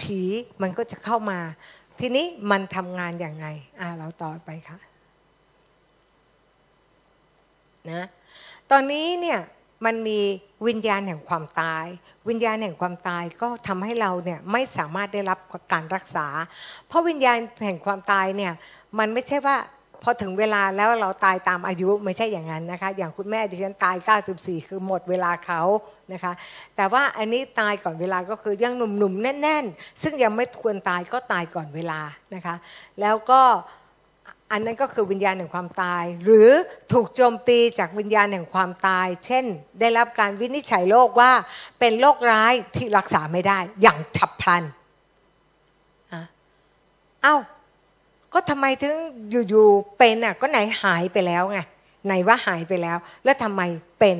[0.00, 0.20] ผี
[0.62, 1.38] มันก็จะเข้ามา
[1.98, 3.46] ทีนี้มันทำงานอย่างไง
[3.80, 4.78] อ่าเราต่อไปค่ะ
[7.90, 8.06] นะ
[8.70, 9.40] ตอนนี้เนี่ย
[9.84, 10.20] มันมี
[10.66, 11.86] วิญญาณแห่งความตาย
[12.28, 15.38] วิญญาณแห่งความตายก็ทำให้เราเนี่ยไม่สามารถได้รับ
[15.72, 16.26] การรักษา
[16.88, 18.52] เพราะวิญญาณแห่งความตายเนี่ย
[18.98, 19.56] มันไม่ใช่ว่า
[20.04, 23.96] พอถึงเวลาแล้วเราตายตามอายุไม่ใช่อย่างนั้นนะคะ อย่างคุณแม่ดิฉันตาย
[24.32, 25.62] 94 คือหมดเวลาเขา
[26.12, 26.32] นะคะ
[26.76, 32.00] แต่ว่าอันนี้ตายก่อนเวลาก็คือยังหนุ่มๆแน่น ๆ ซึ่งยังไม่ควรตายก็ตายก่อนเวลา
[32.34, 32.56] นะคะ
[33.00, 33.42] แล้วก็
[34.52, 36.48] อันนั้นก็คือวิญญาณแห่งความตาย หรือ
[36.92, 39.44] ถูกโจมตีจากวิญญาณแห่งความตาย เช่น
[39.80, 41.30] ได้รับการวินิจฉัยโรคว่า
[41.80, 44.62] เป็นโรคร้ายที่รักษาไม่ได้ อย่างฉับพลัน
[47.24, 47.40] อ้าว
[48.34, 48.94] ก็ทำไมถึง
[49.48, 51.58] อยู่ๆเป็นอะก็ไหนหายไปแล้วไง
[52.06, 53.62] ไหนว่าหายไปแล้ว แล้วทำไม
[53.98, 54.16] เป็น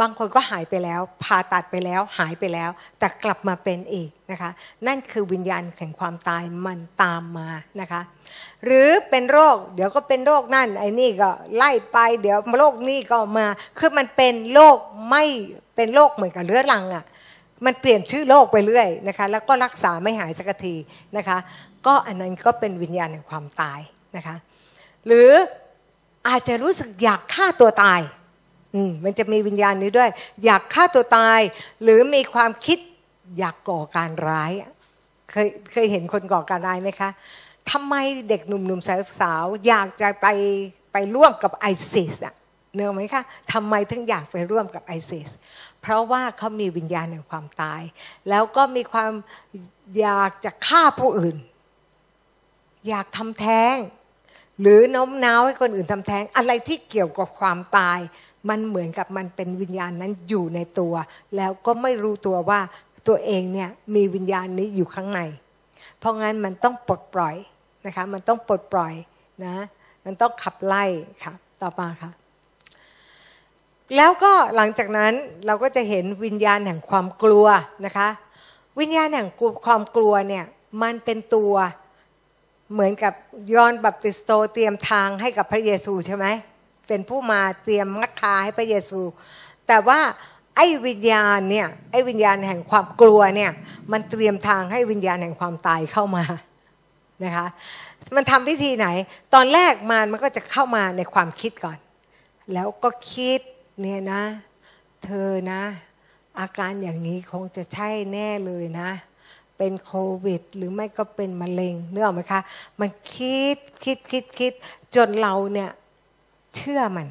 [0.00, 4.50] บางคนก็หายไปแล้วผ่าตัดไปแล้วหายไปแล้ว แต่กลับมาเป็นอีกนะคะ
[4.86, 7.48] นั่นคือวิญญาณแห่งความตายมันตามมา
[7.80, 8.00] นะคะ
[8.64, 13.46] หรือเป็นโรคเดี๋ยวก็เป็นโรคนั่นไอ้นี่ก็ไล่ไป เดี๋ยวโรคนี่ก็มา
[13.78, 14.76] คือมันเป็นโรค
[15.10, 15.24] ไม่
[15.76, 17.04] เป็นโรคเหมือนกับเรื้อรังอะ
[17.64, 20.74] มันเปลี่ยนชื่อโรคไปเรื่อยนะคะแล้วก็รักษาไม่หายสักที
[21.16, 21.38] นะคะ
[21.86, 23.80] ก็อันนั้นก็เป็นวิญญาณแห่งความตาย
[24.16, 24.36] นะคะ
[25.06, 25.30] หรือ
[26.28, 28.00] อาจจะรู้สึกอยากฆ่าตัวตาย
[28.74, 30.10] อืมมันจะมีวิญญาณนี้ด้วย
[30.44, 31.40] อยากฆ่าตัวตาย
[31.82, 32.78] หรือมีความคิด
[33.38, 34.52] อยากก่อการร้าย
[35.30, 37.10] เคยเคยเห็นคนก่อการร้ายไหมคะ
[37.70, 37.94] ทำไม
[38.28, 40.26] เด็กหนุ่มๆสาวๆอยากจะไป
[40.92, 42.34] ไปร่วมกับไอซิสอะ
[42.74, 45.28] เนื้อไหมคะทำไมถึงอยากไปร่วมกับไอซิส
[45.82, 47.82] เพราะว่าเขามีวิญญาณแห่งความตาย
[48.28, 49.12] แล้วก็มีความ
[50.00, 51.36] อยากจะฆ่าผู้อื่น
[52.88, 53.76] อยากทำแท้ง
[54.60, 57.98] หรือน้มน้าวให้คนอื่นทำแท้ง อะไรที่เกี่ยวกับความตาย
[58.48, 60.94] มันเหมือนกับมันเป็นวิญญาณนั้นอยู่ในตัว
[61.36, 62.60] แล้วก็ไม่รู้ตัวว่า
[63.08, 65.20] ตัวเองเนี่ยมีวิญญาณนี้อยู่ข้างใน
[65.98, 67.34] เพราะงั้นมันต้องปลดปล่อย
[67.86, 68.94] นะคะมันต้องปลดปล่อย
[69.44, 69.54] นะ
[70.04, 70.84] มันต้องขับไล่
[71.22, 72.10] ค่ะต่อมาค่ะ
[73.96, 75.12] แล้วก็หลังจากนั้น
[75.46, 77.46] เราก็จะเห็นวิญญาณแห่งความกลัว
[77.86, 78.08] นะคะ
[78.80, 79.28] วิญญาณแห่ง
[79.66, 80.44] ความกลัวเนี่ย
[80.82, 81.54] มันเป็นตัว
[82.72, 83.14] เหมือนกับ
[83.54, 86.26] ยอนบัพติสโตเตรียมทางให้กับพระเยซูใช่ไหม
[86.86, 89.00] เป็นผู้มาเตรียมมัคคาให้พระเยซู
[89.66, 90.00] แต่ว่า
[90.56, 93.50] ไอ้วิญญาณเนี่ยไอ้วิญญาณแห่งความกลัวเนี่ย
[93.92, 96.24] มันเตรียมทางให้วิญญาณแห่งความตายเข้ามา
[97.24, 97.46] นะคะ
[98.16, 98.86] มันทำวิธีไหน
[99.34, 101.78] ตอนแรกมันมันก็จะเข้ามาในความคิดก่อน
[102.52, 103.40] แล้วก็คิด
[103.80, 104.22] เนี่ยนะ
[105.04, 105.62] เธอนะ
[106.40, 108.90] อาการอย่างนี้คงจะใช่แน่เลยนะ
[109.58, 109.92] เป็นโค
[110.24, 112.40] วิด หรือไม่ก็เป็นมะเร็งเนื้อไหมคะ
[112.80, 114.52] มันคิดคิดคิดคิด
[114.94, 115.70] จนเราเนี่ย
[116.56, 117.08] เชื่อมัน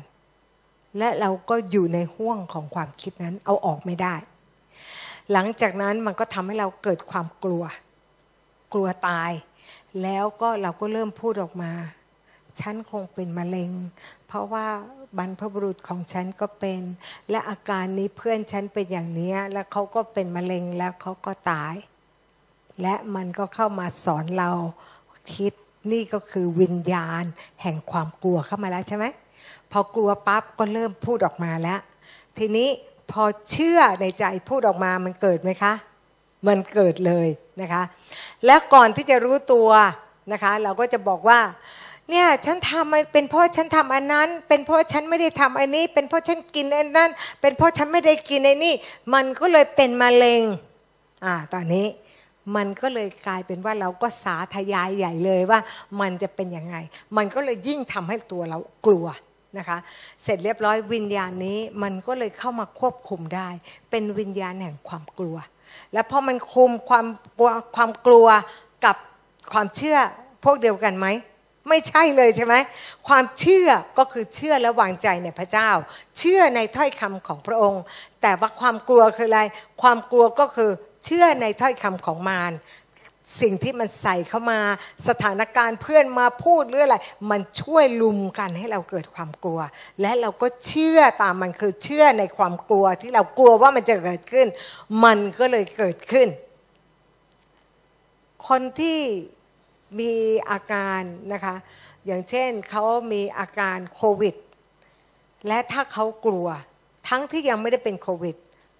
[0.98, 4.16] และเราก็อยู่ในห่วงของความคิดนั้นเอาออกไม่ได้
[5.32, 7.64] หลังจากนั้นมันก็ทำให้เราเกิดความกลัว
[8.74, 9.32] กลัวตาย
[10.04, 11.72] แล้วก็เราก็เริ่มพูดออกมา
[12.60, 13.72] ฉันคงเป็นมะเร็ง
[14.28, 14.68] เพราะว่า
[15.18, 16.82] บรรพบุรุษของฉันก็เป็น
[17.30, 21.76] และอาการนี้เพื่อนฉันเป็นอย่างนี้แล้วเขาก็เป็นมะเร็งแล้วเขาก็ตาย
[22.82, 24.52] และมันก็เข้ามาสอนเรา
[25.36, 25.54] คิด
[25.92, 27.24] นี่ก็คือวิญญาณ
[27.62, 29.06] แห่งความกลัวเข้ามาแล้วใช่ไหม
[29.74, 31.80] พอกลัวปั๊บก็เริ่มพูดออกมาแล้ว
[32.38, 32.70] ทีนี้
[33.12, 35.74] พอเชื่อในใจพูดออกมามันเกิดไหมคะ
[36.48, 37.28] มันเกิดเลย
[37.62, 37.84] นะคะ
[38.46, 39.70] และก่อนที่จะรู้ตัว
[40.32, 41.40] นะคะ เราก็จะบอกว่า
[42.10, 47.10] เนี่ยฉันทำมันเป็นเพราะฉันทำอันนั้น เป็นเพราะฉันไม่ได้ทำอันนี้ เป็นเพราะฉันกินอันนั้น
[47.42, 48.74] เป็นเพราะฉันไม่ได้กินไอ้นี่
[49.14, 50.42] มันก็เลยเป็นมะเร็ง
[51.26, 51.88] อ่าตอนนี้
[52.56, 55.60] มันก็เลยกลายเป็นว่าเราก็สาธยายใหญ่เลยว่า
[56.02, 56.76] มันจะเป็นยังไง
[57.18, 59.06] มันก็เลยยิ่งทำให้ตัวเรากลัว
[59.58, 59.78] นะคะ
[60.24, 63.50] เสร็จเรียบร้อยวิญญาณนี้มันก็เลยเข้ามาควบคุมได้
[63.90, 65.38] เป็นวิญญาณแห่งความกลัว
[65.94, 67.06] และพอมันคุมความ
[67.38, 68.28] กลัวความกลัว
[68.86, 68.96] กับ
[69.54, 69.98] ความเชื่อ
[70.44, 71.08] พวกเดียวกันไหม
[71.70, 72.56] ไม่ใช่เลยใช่ไหม
[73.08, 75.70] ความเชื่อก็คือเชื่อและวางใจในพระเจ้า
[76.18, 77.84] เชื่อในถ้อยคำของพระองค์
[78.22, 79.42] แต่ว่าความกลัวคืออะไร
[79.82, 80.72] ความกลัวก็คือ
[81.06, 82.52] เชื่อในถ้อยคำของมาร
[83.42, 84.60] สิ่งที่มันใส่เข้ามา
[85.08, 86.98] สถานการณ์เพื่อนมาพูดหรืออะไร
[87.32, 89.60] มันช่วยลุมกันให้เราเกิดความกลัว
[90.02, 94.48] และเราก็เชื่อตามมันคือเชื่อในความกลัวที่เรากลัวว่ามันจะเกิดขึ้น
[95.04, 96.28] มันก็เลยเกิดขึ้น
[98.48, 99.00] คนที่
[100.00, 100.14] มี
[100.50, 101.02] อาการ
[101.34, 101.56] นะคะ
[102.06, 104.36] อย่างเช่นเขามีอาการโควิด
[105.48, 106.48] และถ้าเขากลัว
[107.10, 108.36] ทั้งที่ยังไม่ได้เป็นโควิด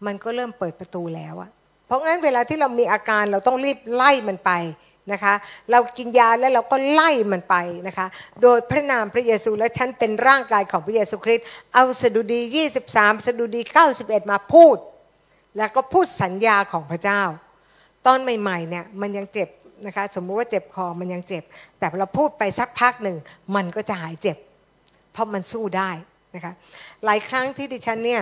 [0.06, 1.52] มันก็เริ่มเปิดประตูแล้วอะ
[1.86, 4.52] เพราะงั้นเวลาที่เรามีอาการเราต้องรีบไล่มันไป
[5.12, 5.34] นะคะ
[5.72, 7.56] เรากินยาแล้วเราก็ไล่มันไป
[7.88, 8.08] นะคะ
[8.42, 12.40] โดยพระนามพระเยซูและฉันเป็นร่างกายของพระเยซูคริสต์เอาสดุดี
[12.84, 13.62] 23 สดุดี
[13.96, 14.78] 91 มาพูด
[15.58, 17.22] แล้วก็พูดสัญญาของพระเจ้า
[18.06, 19.50] ตอนใหม่ๆเนี่ยมันยังเจ็บ
[19.86, 21.44] นะคะสมมุติว่าเจ็บคอมันยังเจ็บ
[21.80, 23.18] แต่เราพูดไปสักพักหนึ่ง
[23.56, 24.38] มันก็จะหายเจ็บ
[25.14, 25.92] เพราะมันสู้ได้
[26.36, 26.54] นะคะ
[27.06, 28.22] หลายครั้งที่ดิฉันเนี่ย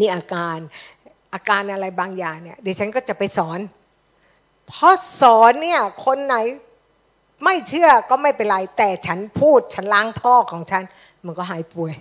[0.00, 0.58] มีอาการ
[1.34, 3.60] อาการอะไรบางอย่างเนี่ยดิฉันก็จะไปสอน
[4.68, 6.36] เพราะสอนเนี่ยคนไหน
[7.44, 10.82] ไม่เชื่อก็ไม่เป็นไร แต่ฉันพูดฉันล้างท่อของฉัน
[11.24, 11.94] มันก็หายป่วย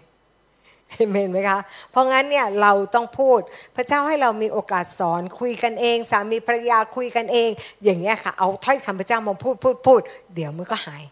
[0.95, 1.59] เห็นไหมคะ
[1.91, 3.39] เพราะงั้นเนี่ยเราต้องพูด
[3.75, 7.49] พระเจ้าให้เรามีโอกาสสอนคุยกันเอง สามีภรรยาคุยกันเอง
[7.84, 10.01] อย่างเงี้ยค่ะ เอาถ้อยคำพระเจ้ามาพูดพูดพูด
[10.36, 11.03] เดี๋ยวมันก็หาย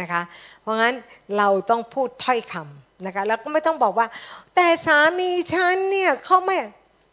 [0.00, 0.22] นะคะ
[0.62, 0.94] เพราะงั้น
[1.38, 4.06] เราต้องพูดถ้อยคำนะคะแล้วก็ไม่ต้องบอกว่า
[4.54, 6.56] แต่สามีฉันเนี่ยเขาไม่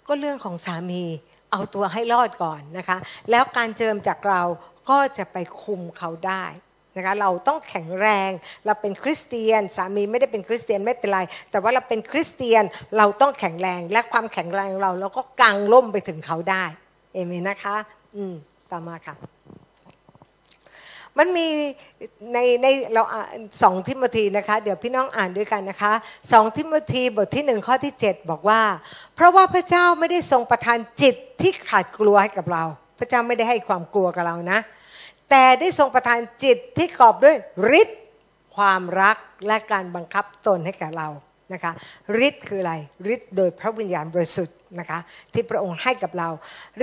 [0.07, 1.03] ก็เรื่องของสามี
[1.51, 2.97] เอาตัวให้รอดก่อนนะคะ
[3.31, 4.41] แล้วการเจิมจากเรา
[4.89, 6.45] ก็จะไปคุมเขาได้
[6.97, 8.29] นะคะเราต้องแข็งแรง
[8.65, 11.19] เราเป็นคริสเตียน สามีไม่ได้เป็นคริสเตียนไม่เป็นไร
[11.51, 12.63] แต่ว่าเราเป็นคริสเตียน
[12.97, 16.63] เราต้องแข็งแรงและความแข็งแรงเราเราก็กางล่มไปถึงเขาได้
[17.13, 17.75] เอเมนนะคะ
[18.15, 18.33] อืม
[18.71, 19.15] ต่อมาค่ะ
[21.17, 21.47] มันมี
[22.33, 23.03] ในในเรา
[23.61, 25.93] สองทิโมธีนะคะ เดี๋ยวพี่น้องอ่านด้วยกันนะคะ
[26.31, 28.61] สองทิโมธีบทที่หนึ่งข้อที่ 7 บอกว่า
[29.15, 32.63] เพราะว่าพระเจ้าไม่ได้ทรงประทานจิตที่ขาดกลัวให้กับเรา
[32.99, 34.59] พระเจ้าไม่ได้ให้ความกลัวกับเรานะ
[35.29, 37.35] แต่ได้ทรงประทานจิตที่กอบด้วย
[37.81, 37.99] ฤทธิ์
[38.55, 41.07] ความรักและการบังคับตนให้แก่เรา
[41.53, 41.71] นะคะ
[42.27, 42.73] ฤทธิ์คืออะไร
[43.13, 44.99] ฤทธิ์โดยพระวิญญาณบริสุทธิ์นะคะ
[45.33, 46.29] ที่พระองค์ให้กับเรา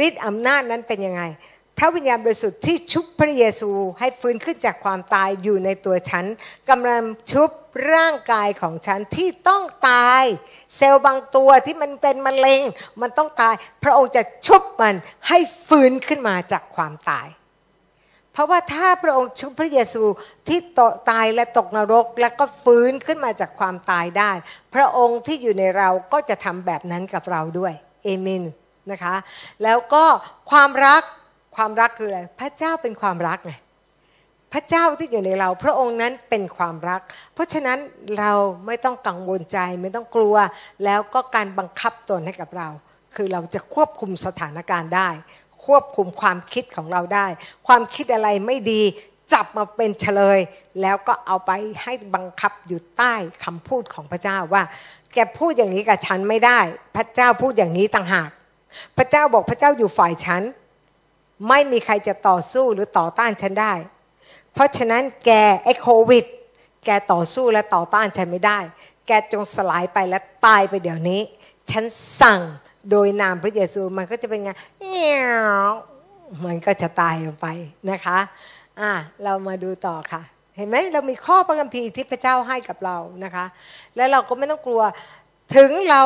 [0.06, 1.22] ฤทธิ์อำนาจนั้นเป็นยังไง
[1.82, 6.24] พระวิญญาณบริสุทธิ์ที่ชุบพระเยซูให้ฟื้นขึ้นจากความตายอยู่ในตัวฉัน
[6.70, 7.02] กำลัง
[7.32, 7.50] ชุบ
[7.94, 10.22] ร่างกายของฉันที่ต้องตาย
[10.76, 12.62] เซลล์บางตัวที่มันเป็นมะเร็ง
[13.00, 13.54] มันต้องตาย
[13.84, 14.94] พระองค์จะชุบมัน
[15.28, 17.28] ให้ฟื้นขึ้นมาจากความตาย
[18.32, 20.02] เพราะว่าถ้าพระองค์ชุบพระเยซู
[20.48, 20.58] ที่
[21.10, 24.32] ตายและตกนรกแล้วก็ฟื้นขึ้นมาจากความตายได้
[24.74, 27.72] พระองค์ที่อยู่ในเราก็จะทำแบบนั้นกับเราด้วย
[28.04, 28.44] เอเมน
[28.90, 29.14] นะคะ
[29.62, 30.04] แล้วก็
[30.50, 31.02] ความรัก
[31.56, 33.52] ความรักคืออะไร พระเจ้าเป็นความรักไง
[34.52, 37.00] พระเจ้าที่อยู่ในเรา พระองค์นั้นเป็นความรัก
[37.34, 37.78] เพราะฉะนั้น
[38.18, 38.32] เรา
[38.66, 40.36] ไม่ต้องกังวลใจไม่ต้องกลัว
[40.84, 42.68] แล้วก็การบังคับตนให้กับเรา
[43.14, 45.10] คือเราจะควบคุมสถานการณ์ได้
[45.64, 47.26] ควบคุมความคิดของเราได้
[47.66, 48.82] ความคิดอะไรไม่ดี
[49.32, 50.38] จับมาเป็นเฉลย
[50.80, 51.50] แล้วก็เอาไป
[51.82, 54.62] ให้บังคับอยู่ใต้คำพูดของพระเจ้าว่า
[55.14, 56.58] แกพูดอย่างนี้กับฉันไม่ได้
[56.96, 58.30] พระเจ้าพูดอย่างนี้ต่างหาก
[58.98, 60.42] พระเจ้าบอกพระเจ้าอยู่ฝ่ายฉัน
[61.48, 63.74] ไม่มีใครจะต่อสู้หรือต่อต้านฉันได้
[64.54, 65.30] เพราะฉะนั้นแก
[65.64, 66.24] ไอ้โควิด
[66.84, 68.58] แกต่อสู้และต่อต้านฉันไม่ได้
[69.06, 71.20] แกจงสลายไปและตายไปเดี๋ยวนี้
[71.70, 71.84] ฉัน
[72.20, 72.40] สั่ง
[72.90, 74.50] โดยนามพระเยซูมันก็จะเป็นไง
[76.44, 77.46] มันก็จะตายไป
[77.90, 78.18] นะคะ
[78.80, 78.92] อะ
[79.24, 80.22] เรามาดูต่อค่ะ
[80.56, 83.44] เห็นไหมเรามีข้อพระคัมภีร์ที่พระเจ้าให้กับเรานะคะ
[83.96, 84.82] แล้วเราก็ไม่ต้องกลัว
[85.56, 86.02] ถึงเรา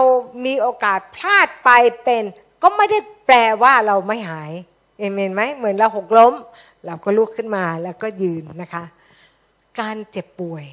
[0.47, 1.70] มีโอกาสพลาดไป
[2.05, 2.22] เป็น
[2.62, 4.53] ก็ไม่ได้แปลว่าเราไม่หาย
[4.99, 6.34] เอเมนไหมเหมือนเราหกล้ม
[6.86, 8.84] เราก็ลุกขึ้นมาแล้วก็ยืนนะคะ
[9.80, 10.64] การเจ็บป่วย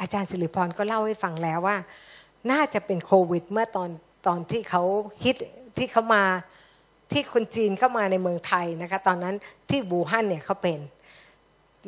[0.00, 1.76] อาจารย์สิริพรก็เล่าให้ฟังแล้วว่า
[2.50, 3.90] น่าจะเป็นโควิด เมื่อตอน
[4.26, 4.82] ตอนที่เขา
[5.24, 5.36] ฮิต
[5.78, 6.24] ที่เขามา
[7.12, 9.34] ที่คนจีนเข้ามาในเมืองไทยนะคะ ตอนนั้น
[9.70, 10.80] ที่บูฮั่นเนี่ยเขาเป็น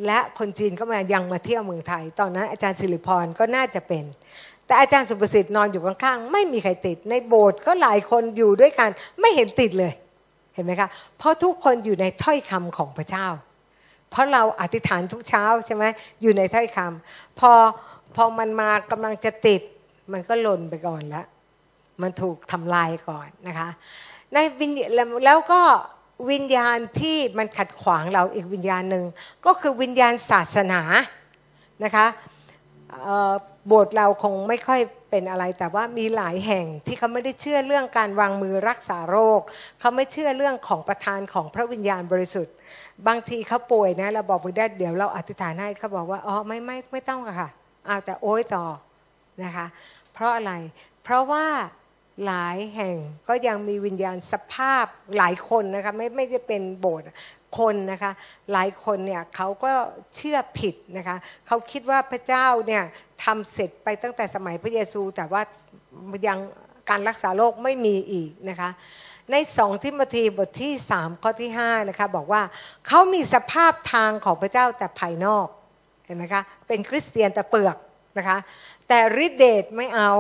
[0.07, 4.05] และคนจีนก็มายังมาเที่ยวเมืองไทย ตอนนั้นอาจารย์สิริพรก็น่าจะเป็น
[4.67, 8.91] แต่อาจารย์สุประสิทธิ์นอนอยู่ข้างๆไม่มีใครติด ในโบสถ์ก็หลายคนอยู่ด้วยกัน
[9.21, 9.93] ไม่เห็นติดเลย
[10.55, 10.89] เห็นไหมคะ
[11.19, 13.27] เพราะทุกคนอยู่ในถ้อยคำของพระเจ้า
[14.11, 15.85] เพราะเราอธิษฐานทุกเช้าใช่ไหม
[16.23, 17.53] อยู่ในถ้อยคำพอ
[18.17, 19.63] พอมันมากำลังจะติด
[20.13, 21.27] มันก็หล่นไปก่อนแล้ว
[22.03, 23.69] มันถูกทำลายก่อนนะคะ
[24.33, 24.71] ในวิญ
[25.27, 25.61] แล้วก็
[26.31, 29.05] วิญญาณที่มันขัดขวางเราอีกวิญญาณหนึ่ง
[29.47, 30.81] ก็คือวิญญาณศาสนา
[31.85, 32.07] นะคะ
[33.67, 39.41] โบสถ์เราคงไม่ค่อยเป็นอะไร แต่ว่ามีหลายแห่งที่เขาไม่ได้เชื่อเรื่องการวางมือรักษาโรค
[39.81, 42.55] เขาไม่เชื่อเรื่องของประทานของพระวิญญาณบริสุทธิ์
[43.07, 47.51] บางทีเขาป่วยนะเราบอกว่าเดี๋ยวเราอธิษฐานให้เขาบอกว่าอ๋อไม่ไม่ไม่ต้องค่ะ
[47.87, 48.65] เอาแต่โอ้ยต่อ
[49.45, 49.67] นะคะ
[50.13, 50.53] เพราะอะไร
[51.03, 51.47] เพราะว่า
[52.27, 52.97] หลายแห่ง
[53.29, 54.85] ก็ยังมีวิญญาณสภาพ
[55.19, 57.07] หลายคนนะคะไม่ไม่จะเป็นโบสถ์
[57.59, 58.13] คนนะคะ
[58.53, 59.73] หลายคนเนี่ยเขาก็
[60.17, 62.83] เชื่อผิดนะคะเขาคิดว่าพระเจ้าเนี่ย
[63.25, 65.43] ทำเสร็จไปตั้งแต่สมัยพระเยซู แต่ว่า
[66.27, 66.39] ยัง
[66.91, 68.71] การรักษาโรคไม่มีอีกนะคะ
[69.33, 72.43] ในสองทิมธีบทที่สามข้อที่ห้านะคะบอกว่า
[72.87, 75.47] เขามีสภาพทางของพระเจ้าแต่ภายนอก
[76.05, 77.77] เห็นไหมคะเป็นคริสเตียนแต่เปลือก
[78.19, 78.39] นะคะ
[78.89, 80.11] แต่ฤทธิเดชไม่เอา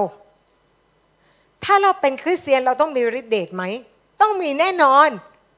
[1.64, 3.64] ถ้าเราเป็นคริสเตียนเราต้องมีฤทธิเดชไหม
[4.20, 5.08] ต้องมีแน่นอน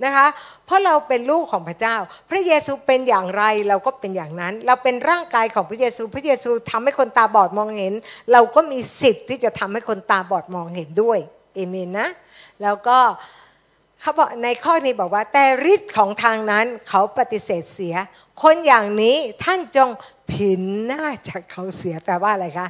[0.05, 0.27] นะคะ
[0.67, 1.97] เพราะเราเป็นลูกของพระเจ้า
[2.31, 7.95] พระเยซูเป็นอย่างไรเราก็เป็นอย่างนั้น เราเป็นร่างกายของพระเยซู พระเยซูทำให้คนตาบอดมองเห็น
[8.33, 11.19] เราก็มีสิทธิ์ที่จะทำให้คนตาบอดมองเห็นด้วย
[11.55, 12.09] เอเมนนะ
[12.63, 12.99] แล้วก็
[14.01, 17.95] เขาบอกในข้อนี้บอกว่า แต่ฤทธิ์ของทางนั้นเขาปฏิเสธเสีย
[18.43, 19.89] คนอย่างนี้ท่านจง
[20.33, 22.69] ผินหน้าจากเขาเสียแปลว่าอะไรคะ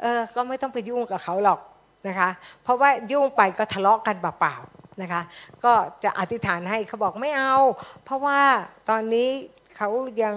[0.00, 1.60] เออก็ไม่ต้องไปยุ่งกับเขาหรอก
[2.08, 2.30] นะคะ
[2.62, 5.22] เพราะว่ายุ่งไปก็ทะเลาะกันเปล่าๆ นะคะ
[5.64, 5.72] ก็
[6.04, 7.56] จะอธิษฐานให้เขาบอกไม่เอา
[8.04, 8.40] เพราะว่า
[8.88, 9.28] ตอนนี้
[9.76, 9.88] เขา
[10.22, 10.36] ยัง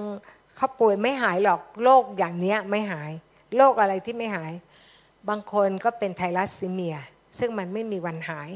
[0.55, 3.11] เขาป่วยไม่หายหรอกโรคอย่างเนี้ยไม่หาย
[3.57, 4.53] โรคอะไรที่ไม่หาย
[5.29, 6.97] บางคนก็เป็นไทรัสซีเมีย
[7.39, 8.49] ซึ่งมันไม่มีวันหาย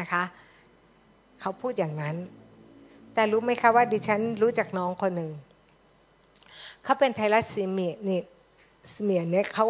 [0.00, 0.22] นะคะ
[1.40, 2.16] เขาพูดอย่างนั้น
[3.14, 5.32] แต่รู้ไหมคะว่าดิฉันรู้จักน้องคนหนึ่ง
[6.84, 8.20] เขาเป็นไทรัสซีเมียนี่
[9.02, 9.66] เมียเนี่ยเขา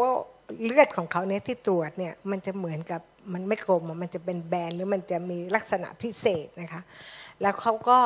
[0.64, 3.00] เลือดของเขาเนี่ยที่ตรวจเนี่ยมันจะเหมือนกับ
[3.32, 6.82] มันไม่กลมมันจะเป็นแบนหรือมันจะมีลักษณะพิเศษนะคะ
[7.40, 7.98] แล้วเขาก็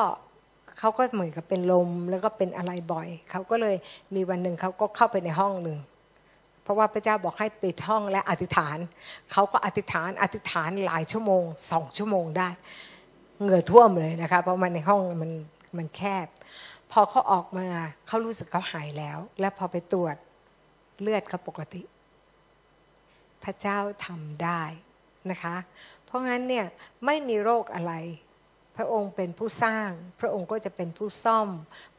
[0.79, 3.75] เขาก็เหมือนกับเป็นลมแล้วก็เป็นอะไรบ่อย เขาก็เลย
[4.15, 5.79] มีวันหนึ่งเขาก็เข้าไปในห้องหนึ่ง
[6.63, 8.77] เพราะว่าพระเจ้าบอกให้ปิดห้องและอธิษฐาน
[9.31, 12.49] เขาก็อธิษฐาน อธิษฐานหลายชั่วโมงสองชั่วโมงได้
[13.41, 15.31] เหงื่อท่วมเลยนะคะ เพราะมันในห้องมัน
[15.77, 16.27] มันแคบ
[16.91, 17.65] พอเขาออกมา
[18.07, 20.15] เขารู้สึกเขาหายแล้ว และพอไปตรวจ
[21.01, 21.81] เลือดเขาปกติ
[23.43, 24.61] พระเจ้าทำได้
[25.31, 25.55] นะคะ
[26.05, 26.65] เพราะงั้นเนี่ย
[27.05, 27.93] ไม่มีโรคอะไร
[28.77, 31.49] พระองค์เป็นผู้สร้าง พระองค์ก็จะเป็นผู้ซ่อม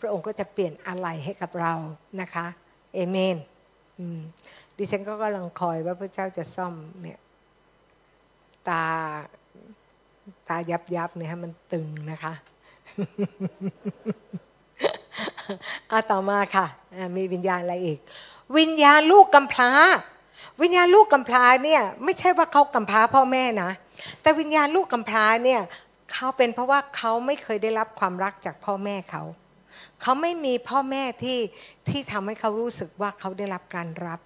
[0.00, 1.74] พระองค์ก็จะเปลี่ยนอะไรให้กับเรา
[2.20, 2.46] นะคะ
[2.94, 3.36] เอเมน
[4.76, 7.18] ดิฉันก็กำลังคอยว่าพระเจ้าจะซ่อมเนี่ย
[8.68, 8.84] ตา
[10.48, 12.34] ตายับยับเนี่ยมันตึงนะคะ
[15.90, 16.66] อาต่อมาค่ะ
[17.16, 17.98] มีวิญญาณอะไรอีก
[18.56, 19.70] วิญญาณลูกกำพร้า
[20.62, 23.70] วิญญาณลูกกำพร้าเนี่ยไม่ใช่ว่าเขากำพร้าพ่อแม่นะ
[24.22, 25.60] แต่วิญญาณลูกกำพร้าเนี่ย
[26.12, 29.22] เขาเป็นเพราะว่าเขาไม่เคยได้รับความรักจากพ่อแม่เขา
[30.02, 31.38] เขาไม่มีพ่อแม่ที่
[31.88, 34.20] ที่ทำให้เขารู้สึกว่าเขาได้รับการรับ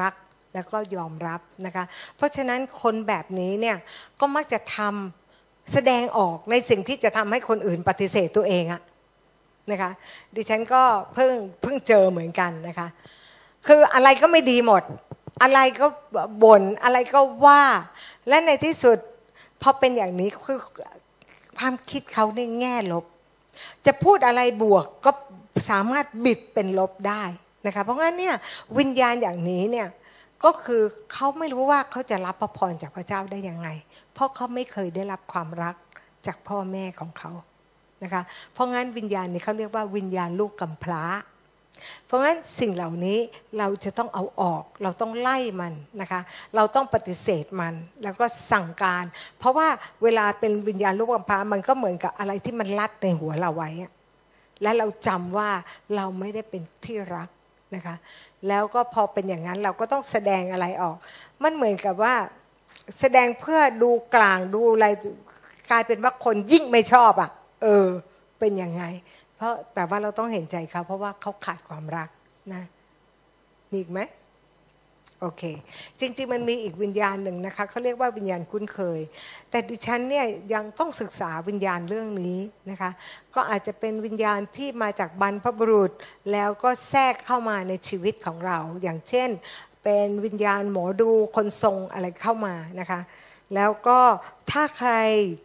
[0.00, 0.14] รัก
[0.54, 1.84] แล้วก็ยอมรับนะคะ
[2.16, 3.76] เพราะฉะนั้นคนแบบนี้เนี่ย
[4.20, 8.82] ก็มักจะทำแสดงออกในสิ่งที่จะทำให้คนอื่นปฏิเสธตัวเองอะ
[9.70, 9.90] นะคะ
[10.36, 10.82] ดิฉันก็
[11.14, 11.32] เพิ่ง
[11.62, 12.88] เพิ่งเจอเหมือนกันนะคะ
[13.66, 14.82] คืออะไรก็ไม่ดีหมด
[15.42, 15.86] อะไรก็
[16.42, 17.62] บน่นอะไรก็ว่า
[18.28, 18.98] และในที่สุด
[19.62, 20.58] พอเป็นอย่างนี้คือ
[21.58, 23.04] ความคิดเขาในแง่ลบ
[23.86, 25.10] จะพูดอะไรบวกก็
[25.70, 27.22] สามารถบิดเป็นลบได้
[27.66, 28.34] นะคะเพราะงั้นเนี่ย
[28.78, 29.88] วิญญาณอย่างนี้เนี่ย
[30.44, 30.82] ก็คือ
[31.12, 33.68] เขาไม่รู้ว่าเขาจะรับพระพรจากพระเจ้าได้ยังไง
[34.12, 35.76] เพราะเขาไม่เคยได้รับความรัก
[36.26, 37.32] จากพ่อแม่ของเขา
[38.02, 38.22] นะคะ
[38.52, 41.04] เพราะงั้นวิญญาณนี้เขาเรียกว่าวิญญาณลูกกำพร้า
[42.06, 43.18] เพราะงั้นสิ่งเหล่านี้
[43.58, 46.20] เราจะต้องเอาออก เราต้องไล่มันนะคะ
[46.56, 49.04] เราต้องปฏิเสธมัน แล้วก็สั่งการ
[49.38, 49.68] เพราะว่า
[50.02, 53.70] เวลาเป็นวิญญาณลูกกำพร้ามันก็เหมือนกับอะไรที่มันลัดในหัวเราไว้
[54.62, 55.50] และเราจำว่า
[55.96, 57.28] เราไม่ได้เป็นที่รัก
[57.74, 57.96] นะคะ
[58.48, 60.96] แล้วก็พอเป็นอย่างนั้นเราก็ต้องแสดงอะไรออก
[61.42, 62.14] มันเหมือนกับว่า
[63.00, 64.86] แสดงเพื่อดูกลางดูอะไร
[65.70, 67.30] กลายเป็นว่าคนยิ่งไม่ชอบอะ
[67.62, 67.86] เออ
[68.40, 68.84] เป็นยังไง
[69.44, 72.08] ราะแต่ว่าเราต้องเห็นใจเขาเพราะว่าเขาขาดความรัก
[72.52, 72.62] นะ
[73.70, 74.00] มีอีกไหม
[75.20, 75.42] โอเค
[76.00, 79.00] จริง ๆ มันมีอีกวิญญาณหนึ่งนะคะเขาเรียกว่าวิญญาณคุ้นเคย
[79.50, 82.40] แต่ดิฉันเนี่ยยังต้องศึกษาวิญญาณเรื่องนี้
[82.70, 82.90] นะคะ
[83.34, 85.92] ก็อาจจะเป็นวิญญาณที่มาจากบรรพบุรุษ
[86.32, 89.30] แล้วก็แทรกเข้ามาในชีวิตของเรา อย่างเช่น
[89.84, 93.00] เป็นวิญญาณหมอดูคนทรงอะไรเข้ามานะคะ
[93.54, 94.00] แล้วก็
[94.50, 94.92] ถ้าใคร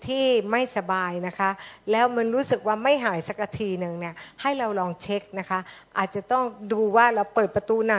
[0.07, 1.49] ที่ไม่สบายนะคะ
[1.91, 5.59] แล้วมันรู้สึกว่าไม่หายสักทีหนึ่งเนี่ยให้เราลองเช็คนะคะ
[5.97, 6.43] อาจจะต้อง
[6.73, 7.97] ดูว่าเราเปิดประตูไหน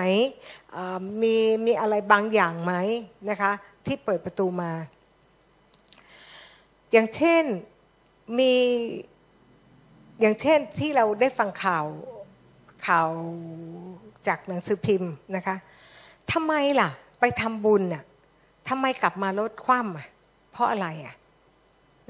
[1.22, 1.36] มี
[1.66, 2.74] มีอะไรบางอย่างไหม
[3.30, 3.52] นะคะ
[3.86, 4.72] ที่เปิดประตูมา
[6.92, 7.42] อย่างเช่น
[8.38, 8.52] มี
[10.20, 11.86] อย่างเช่นที่เราได้ฟังข่าว
[12.86, 13.08] ข่าว
[14.26, 15.56] จากหนังสือพิมพ์นะคะ
[16.32, 16.88] ทำไมล่ะ
[17.20, 18.02] ไปทำบุญน่ะ
[18.70, 20.08] ทำไมกลับมาลดคว่ำอะ
[20.52, 21.14] เพราะอะไรอะ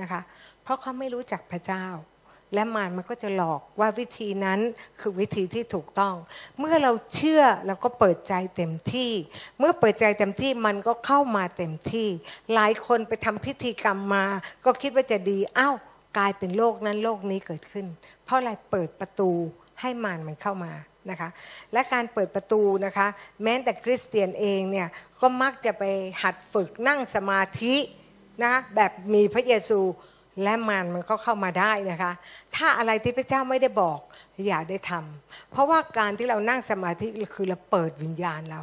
[0.01, 0.21] นะคะ
[0.63, 1.87] เพราะเขาไม่รู้จักพระเจ้า
[2.55, 4.61] และมารมันก็จะหลอกว่าวิธีนั้น
[5.01, 6.15] คือวิธีที่ถูกต้อง
[6.59, 9.13] เมื่อเราเชื่อเราก็เปิดใจเต็มที่
[9.59, 12.09] เมื่อเปิดใจเต็มที่มันก็เข้ามาเต็มที่
[12.55, 14.25] หลายคนไปทำพิธีกรรมมา
[14.65, 15.75] ก็คิดว่าจะดีอ้าว
[16.19, 17.87] กลายเป็นโลกนั้นโลกนี้เกิดขึ้น
[18.25, 19.31] เพราะอะไรเปิดประตู
[19.81, 20.73] ให้มารมันเข้ามา
[21.11, 21.29] นะคะ
[21.73, 23.07] และการเปิดประตูนะคะ
[23.43, 24.89] แม้แต่คริสเตียนเองเนี่ย
[25.21, 25.85] ก็มักจะไป
[26.23, 27.77] หัดฝึกนั่งสมาธิ
[28.43, 29.81] นะคะแบบมีพระเยซู
[30.43, 32.13] และมันมันก็เข้ามาได้นะคะ
[32.57, 33.99] ถ้าอะไรที่พระเจ้าไม่ได้บอก
[34.47, 38.63] อย่าได้ทำเพราะว่าการที่เรานั่งสมาธิคือเราเปิดวิญญาณเรา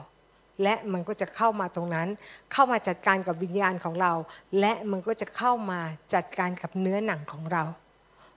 [0.63, 2.07] และมันก็จะเข้ามาตรงนั้น
[2.53, 4.13] เข้ามาจัดการกับวิญญาณของเรา
[4.59, 5.79] และมันก็จะเข้ามา
[6.13, 7.63] จัดการกับเนื้อหนังของเรา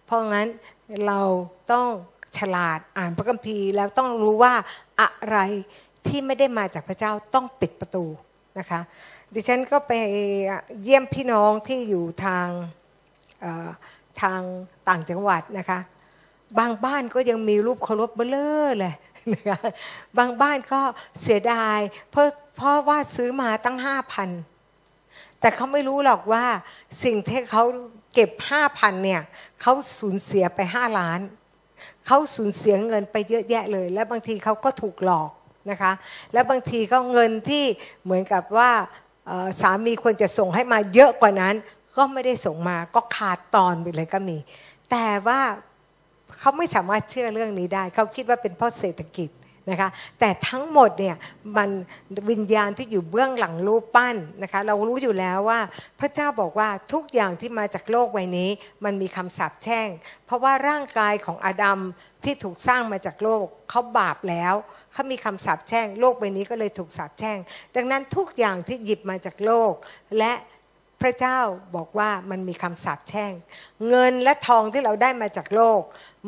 [0.07, 0.49] เพราะงั้น
[1.07, 1.21] เรา
[1.73, 1.89] ต้อง
[2.39, 4.55] ฉลาดอ่านพระคัมภีร์แล้วต้องรู้ว่า
[5.01, 5.39] อะไร
[6.07, 8.05] ที่ไม่ได้มาจากพระเจ้าต้องปิดประตู
[8.59, 8.81] นะคะ
[9.35, 9.93] ดิฉันก็ไป
[10.83, 12.49] เยี่ยมพี่น้องที่อยู่ทาง
[14.23, 14.41] ทาง
[14.89, 15.81] ต่างจังหวัดนะคะ
[16.59, 18.95] บางบ้านก็ยังมีรูปเคารพเบลอเลย
[19.35, 19.59] นะคะ
[20.19, 20.81] บางบ้านก็
[21.21, 21.79] เสียดาย
[22.11, 22.27] เพราะ
[22.57, 24.29] เพราะว่าซื้อมาตั้งห้าพัน
[25.41, 26.45] แต่เขาไม่รู้หรอกว่า
[27.05, 27.65] สิ่งที่เขา
[28.15, 29.23] เก็บห้าพันเนี่ย
[29.61, 31.21] เขาสูญเสียไปห้าล้าน
[32.13, 35.31] เขาสูญเสียเงินไปเยอะแยะเลย และบางทีเขาก็ถูกหลอก
[35.71, 35.93] นะคะ
[36.33, 37.65] และบางทีก็เงินที่
[38.05, 38.71] เหมือนกับว่า
[39.61, 41.55] สามีควรจะส่งให้มาเยอะกว่านั้น
[41.97, 44.37] ก็ไม่ได้ส่งมาก็ขาดตอนไปเลยก็มี
[44.91, 45.41] แต่ว่า
[46.39, 49.29] เขาไม่สามารถเชื่อเรื่องนี้ได้ เขาคิดว่าเป็นเพราะเศรษฐกิจ
[49.71, 49.91] นะคะ
[50.21, 51.17] แต่ทั้งหมดเนี่ย
[51.57, 51.71] มัน
[52.31, 55.61] วิญญาณที่อยู่เบื้องหลังรูปปั้นนะคะเรารู้อยู่แล้วว่า
[56.01, 58.51] พระเจ้าบอกว่าทุกอย่างที่มาจากโลกใบนี้
[58.85, 59.89] มันมีคำสาปแช่ง
[60.27, 61.79] เพราะว่าร่างกายของอาดัม
[62.25, 64.55] ที่ถูกสร้างมาจากโลกเขาบาปแล้ว
[64.93, 67.39] เขามีคำสาปแช่ง โลกใบนี้ก็เลยถูกสาปแช่ง
[67.77, 69.73] ดังนั้นทุกอย่างที่หยิบมาจากโลก
[70.19, 70.33] และ
[71.05, 71.39] พระเจ้า
[71.77, 73.33] บอกว่ามันมีคำสาปแช่ง
[73.89, 75.81] เงินและทองที่เราได้มาจากโลก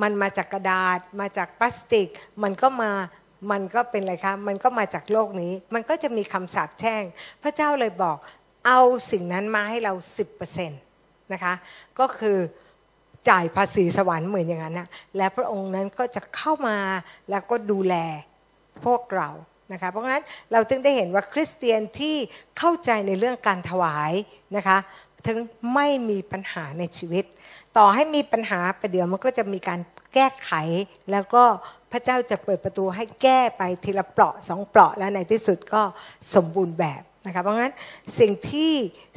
[0.02, 2.08] มันมาจากกระดาษ มาจากพลาสติก
[2.42, 2.92] มันก็มา
[3.50, 7.02] มันก็เป็นอะไรคะมันก็มาจากโลกนี้ มันก็จะมีคำสาปแช่ง
[7.42, 8.16] พระเจ้าเลยบอก
[8.66, 8.80] เอา
[9.10, 9.94] สิ่งนั้นมาให้เรา
[10.48, 11.54] 10%นะคะ
[11.98, 12.38] ก็คือ
[13.28, 16.78] จ่ายภาษีสวรรค์เหมือนอย่างนั้นนะและพระองค์นั้นก็จะเข้ามา
[17.30, 17.94] แล้วก็ดูแล
[18.84, 19.28] พวกเรา
[19.72, 22.16] นะคะเพราะงั้นเราจึงได้เห็นว่าคริสเตียนที่
[22.58, 24.12] เข้าใจในเรื่องการถวาย
[24.56, 24.78] นะคะ
[25.26, 25.38] ถึง
[25.74, 27.24] ไม่มีปัญหาในชีวิต
[27.76, 29.80] ต่อให้มีปัญหาประเดี๋ยวมันก็จะมีการ
[30.14, 30.52] แก้ไข
[31.10, 31.44] แล้วก็
[31.92, 35.82] พระเจ้าจะเปิดประตูให้แก้ไปทีละเปราะสองเปราะแล้วในที่สุดก็
[36.34, 37.74] สมบูรณ์แบบนะคะเพราะงั้น
[38.20, 38.72] สิ่งที่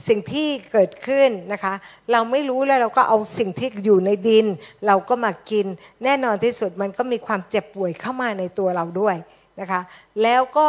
[0.07, 1.73] สิ่งที่เกิดขึ้นนะคะ
[2.11, 4.45] เราไม่รู้แล้วเราก็เอาสิ่งที่อยู่ในดิน
[4.87, 5.65] เราก็มากิน
[6.03, 9.15] แน่นอนที่สุดมันก็มีความเจ็บป่วยเข้ามาในตัวเราด้วย
[9.59, 9.81] นะคะ
[10.23, 10.67] แล้วก็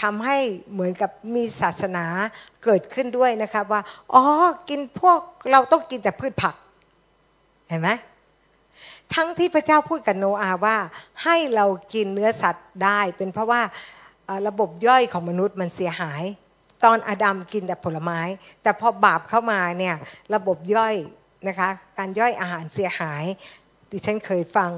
[0.00, 0.38] ทำให้
[0.72, 2.06] เหมือนกับมีศาสนา
[2.64, 3.80] เกิดขึ้นด้วยนะคะว่า
[4.14, 4.22] อ๋อ
[4.68, 5.20] กินพวก
[5.52, 6.54] เราต้องกินแต่พืชผัก
[7.68, 7.90] เห็นไหม
[9.14, 10.76] ทั้งที่พระเจ้าพูดกับโนอาว่า
[11.24, 13.62] ให้เรากินเนื้อสัตว์ได้ เป็นเพราะว่า
[14.48, 16.22] ระบบย่อยของมนุษย์มันเสียหาย
[16.84, 18.20] ตอนอาดัมกินแต่ผลไม้
[18.62, 19.96] แต่พอบาปเข้ามาเนี่ย
[20.34, 20.94] ระบบย่อย
[21.48, 23.24] นะคะการย่อยอาหารเสียหาย
[23.90, 24.70] ดิฉันเคยฟัง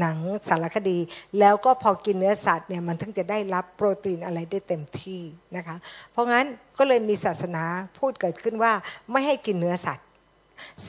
[0.00, 0.18] หนัง
[0.48, 0.98] สารคดี
[1.38, 5.20] แล้วก็พอกินเนื้อสัตว์เนี่ยมันถึงจะได้รับโปรตีนอะไรได้เต็มที่
[5.56, 5.76] นะคะ
[6.12, 6.46] เพราะงั้น
[6.78, 7.64] ก็เลยมีศาสนา
[7.98, 8.72] พูดเกิดขึ้นว่า
[9.10, 10.06] ไม่ให้กินเนื้อสัตว์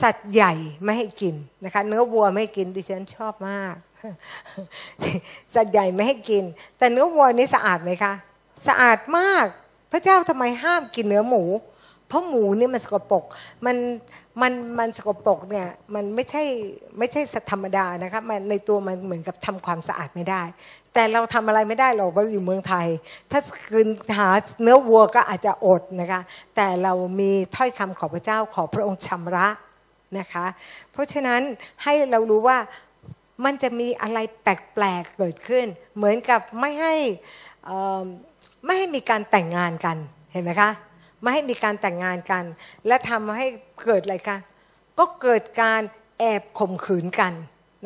[0.00, 0.52] สัตว์ใหญ่
[0.84, 3.74] ไม่ให้กินนะคะเนื้อวัวไม่กินดิฉันชอบมาก
[5.54, 6.44] สัตว์ใหญ่ไม่ให้กิน
[6.78, 8.12] แต่เนื้อวัวนี่สะอาดไหมคะ
[8.68, 9.46] สะอาดมาก
[9.92, 11.42] พระเจ้าทำไมห้ามกินเนื้อหมู
[12.08, 13.24] เพราะหมูนี่มันสกปรก
[13.66, 13.76] มัน
[14.40, 16.42] มันมันสกปรกเนี่ยมันไม่ใช่
[16.98, 20.42] ไม่ใช่สัตว์ธรรมดานะคะมันในตัวมันเหมือนกับทำความสะอาดไม่ได้
[20.94, 22.86] แต่เราทำอะไรไม่ได้หรอกเราอยู่เมืองไทย
[23.30, 23.88] ถ้าคืน
[24.18, 24.28] หา
[24.62, 26.22] เนื้อวัวก็อาจจะอดนะคะ
[26.56, 29.48] แต่เรามีถ้อยคำขอพระเจ้าขอพระองค์ชำระ
[30.18, 30.46] นะคะ
[30.92, 31.40] เพราะฉะนั้น
[31.84, 32.58] ให้เรารู้ว่า
[33.44, 35.66] มันจะมีอะไรแปลกๆเกิดขึ้น
[35.96, 36.94] เหมือนกับไม่ให้
[38.64, 39.96] ไม่ให้มีการแต่งงานกัน
[40.32, 40.70] เห็นไหมคะ
[41.22, 42.44] ไม่ให้มีการแต่งงานกัน
[42.86, 43.46] และทำให้
[43.84, 44.38] เกิดอะไรคะ
[44.98, 45.80] ก็เกิดการ
[46.18, 47.32] แอบข่มขืนกัน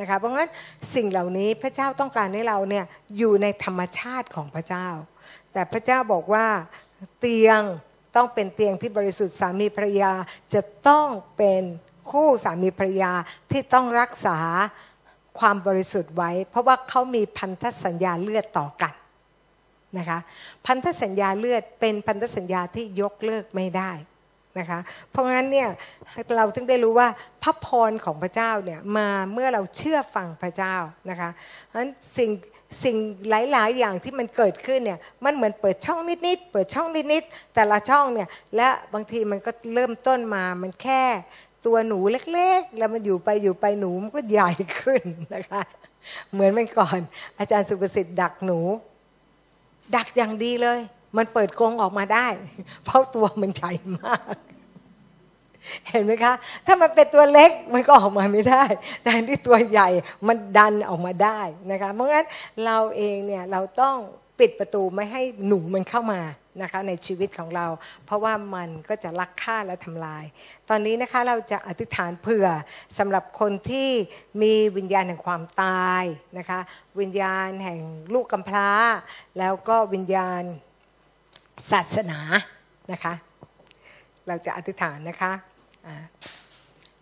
[0.01, 0.51] นะคะเพราะงั้น
[0.95, 2.85] สิ่งเหล่านี้พระเจ้าต้องการให้เราเนี่ย
[3.17, 4.89] อยู่ในธรรมชาติของพระเจ้า
[5.53, 6.47] แต่พระเจ้าบอกว่า
[7.19, 7.61] เตียง
[8.17, 10.13] ต้องเป็นเตียงที่บริสุทธิ์สามีภรรยา
[10.55, 11.63] จะต้องเป็น
[12.11, 13.13] คู่สามีภรรยา
[13.51, 14.39] ที่ต้องรักษา
[15.39, 18.95] ความบริสุทธิ์ไว้ เพราะว่าเขามีพันธสัญญาเลือดต่อกัน
[19.99, 20.19] นะคะ
[20.67, 23.91] พันธสัญญาเลือดเป็นพันธสัญญาที่ยกเลิกไม่ได้
[24.59, 24.81] นะคะ
[25.11, 25.69] เพราะงั้นเนี่ย
[26.37, 27.09] เราถึงได้รู้ว่า
[27.43, 30.77] พระพรของพระเจ้าเนี่ยมาเมื่อเราเชื่อฟังพระเจ้า
[31.11, 31.31] นะคะ
[31.67, 32.31] เพราะฉะนั้นสิ่ง
[32.85, 32.97] สิ่ง
[33.29, 41.03] หลาย ๆ อย่างที่มันเกิดขึ้นเนี่ยมันเหมือนเปิดช่องนิด ๆ เปิดช่องนิด ๆ แต่ละช่องเนี่ยและบางทีมันก็เริ่มต้นมามันแค่
[41.67, 41.99] ตัวหนู
[42.33, 44.51] เล็ก ๆ แล้วมันอยู่ไปอยู่ไปหนูมันก็ใหญ่
[44.81, 45.03] ขึ้น
[45.35, 45.63] นะคะ
[46.33, 47.01] เหมือนเมื่อก่อน
[47.39, 48.61] อาจารย์สุประสิทธิ์ดักหนู
[49.97, 50.79] ดักอย่างดีเลย
[51.17, 52.27] มันเปิดกรงออกมาได้
[52.85, 54.35] เพราะตัวมันใหญ่มาก
[55.89, 56.35] เห็นไหมคะ
[56.67, 58.65] ถ้ามันเป็นตัวเล็กมันก็ออกมาไม่ได้
[59.03, 59.89] แต่ที่ตัวใหญ่
[60.29, 61.41] มันดันออกมาได้
[61.71, 62.27] นะคะเพราะงั้น
[62.65, 63.97] เราเองเนี่ยเราต้อง
[64.39, 66.21] ปิดประตูไม่ให้หนูมันเข้ามา
[66.63, 67.67] นะคะในชีวิตของเรา
[68.07, 70.25] เพราะว่ามันก็จะลักฆ่าและทำลาย
[70.69, 72.47] ตอนนี้นะคะเราจะอธิษฐานเผื่อ
[72.99, 73.91] สำหรับคนที่
[74.43, 76.05] มีวิญญาณแห่งความตาย
[76.39, 76.61] นะคะ
[77.01, 77.81] วิญญาณแห่ง
[78.15, 78.71] ลูกกำพร้า
[79.39, 80.43] แล้วก็วิญญาณ
[81.71, 82.19] ศาสนา
[82.93, 83.15] นะคะ
[84.27, 85.33] เราจะอธิษฐานนะคะ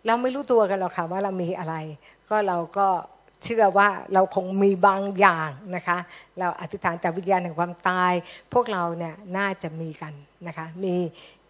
[0.05, 1.75] เราไม่รู้ตัวกันหรอกค่ะว่าเรามีอะไร
[2.29, 2.87] ก็เราก็
[3.43, 5.97] เชื่อว่าเราคงมีบางอย่างนะคะ
[6.39, 8.13] เราอธิษฐานแต่วิญญาณแห่งความตาย
[8.53, 10.13] พวกเราเนี่ยน่าจะมีกัน
[10.47, 10.95] นะคะ มี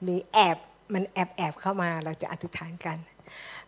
[0.08, 0.58] มีแอบ
[0.94, 2.98] มันแอบแอบเข้ามาเราจะอธิษฐานกัน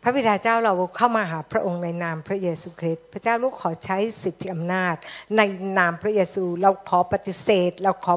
[0.04, 4.96] พระบิดาเจ้าเราเข้ามาหาพระองค์ในนามพระเยซูคริสต์พระเจ้าลูกขอใช้สิทธิอำนาจ
[5.38, 5.42] ใน
[5.78, 8.14] นามพระเยซูเราขอปฏิเสธ เราขอ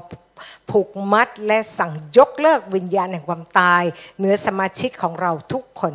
[0.71, 3.83] ผูกมัดและสั่งยกเลิกวิญญาณแห่งความตาย
[4.19, 5.93] เหนือสมาชิกของเราทุกคน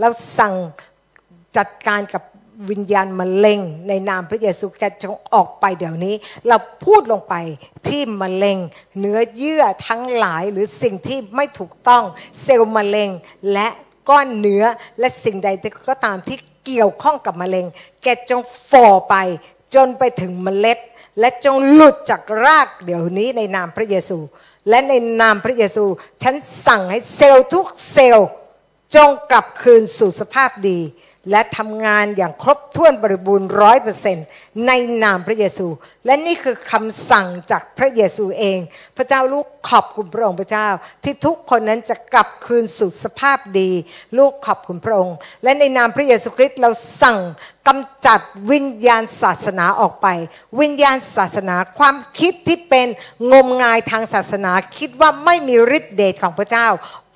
[0.00, 0.08] เรา
[0.38, 0.54] สั่ง
[1.56, 2.22] จัดการกับ
[2.70, 6.14] วิญญาณมะเร็ง ในนามพระเยซูแกจงออกไปเดี๋ยวนี้
[6.48, 7.34] เราพูดลงไป
[7.88, 8.58] ที่มะเร็ง
[8.98, 12.04] เนื้อเยื่อทั้งหลายหรือสิ่งที่ไม่ถูกต้อง
[12.42, 13.10] เซลล์มะเร็ง
[13.52, 13.68] และ
[14.08, 14.64] ก้อนเนื้อ
[14.98, 15.48] และสิ่งใด
[15.88, 17.66] ก็ตามที่เกี่ยวข้องกับมะเร็ง
[18.02, 18.40] แกจง
[18.70, 19.14] ฝ่อไป
[19.74, 20.78] จนไปถึงเมล็ด
[21.20, 24.18] และจงหลุดจากรากเดี๋ยวนี้ในนามพระเยซู
[24.68, 25.84] และในนามพระเยซู
[26.22, 26.34] ฉัน
[26.66, 28.28] สั่งให้เซลล์ทุกเซลล์
[28.94, 30.78] จงกลับคืนสู่สภาพดี
[31.30, 34.26] และทำงานอย่างครบถ้วนบริบูรณ์ร้อยเปอร์เซนต์
[34.66, 34.72] ใน
[35.02, 35.66] นามพระเยซู
[36.06, 38.58] และนี่คือคำสั่งจากพระเยซูเอง
[38.96, 40.68] พระเจ้าลูกขอบคุณพระองค์พระเจ้า
[41.04, 43.70] ที่ทุกคนนั้นจะกลับคืนสู่สภาพดี
[44.18, 46.70] ลูกขอบคุณพระองค์ และในนามพระเยซูคริสต์เรา
[47.02, 47.18] สั่ง
[47.68, 48.20] กำจัด
[48.50, 50.06] วิญญาณศาสนาออกไป
[50.60, 52.86] วิญญาณศาสนาความคิดที่เป็น
[53.32, 56.68] งมงายทางศาสนา คิดว่าไม่มีฤทธิ์เดชของพระเจ้า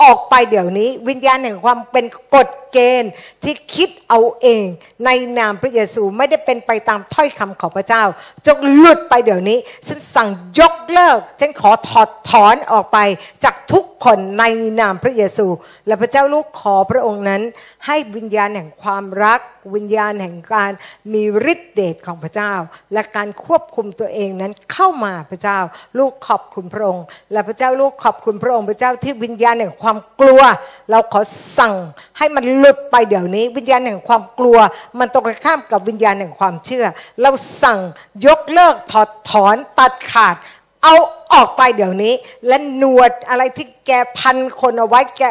[0.03, 4.63] ออกไปเดี๋ยวนี้ วิญญาณแห่งความเป็นกฎเกณฑ์ที่คิดเอาเอง
[5.05, 8.05] ในนามพระเยซูไม่ได้เป็นไปตามถ้อยคำของพระเจ้า
[8.47, 10.29] จงหลุดไปเดี๋ยวนี้ ฉันสั่ง
[10.59, 12.99] ยกเลิก ฉันขอถอดถอนออกไป
[13.45, 14.45] จากทุก คนใน
[14.81, 15.47] นามพระเยซู
[15.87, 17.43] และพระเจ้าลูกขอพระองค์นั้น
[17.87, 19.41] ให้วิญญาณแห่งความรัก
[19.75, 20.71] วิญญาณแห่งการ
[21.13, 21.23] มี
[21.53, 22.53] ฤทธิเดชของพระเจ้า
[22.93, 25.59] และการควบคุมตัวเองนั้นเข้ามาพระเจ้า
[25.99, 30.43] ลูกขอบคุณพระองค์ และพระเจ้าลูกขอบคุณพระองค์พระเจ้าที่วิญญาณแห่งความกลัว
[30.91, 31.21] เราขอ
[31.59, 31.75] สั่ง
[32.19, 34.59] ให้มันหลุดไปเดี๋ยวนี้ วิญญาณแห่งความกลัว
[34.99, 36.87] มันตรงข้ามกับวิญญาณแห่งความเชื่อ
[37.21, 37.31] เรา
[37.63, 37.79] สั่ง
[38.27, 40.37] ยกเลิกถอดถอนตัดขาด
[40.85, 40.95] เอา
[41.35, 42.15] ออกไปเดี๋ยวนี้
[42.47, 45.25] และหนวดอะไรที่แกพันคนเอาไว้แก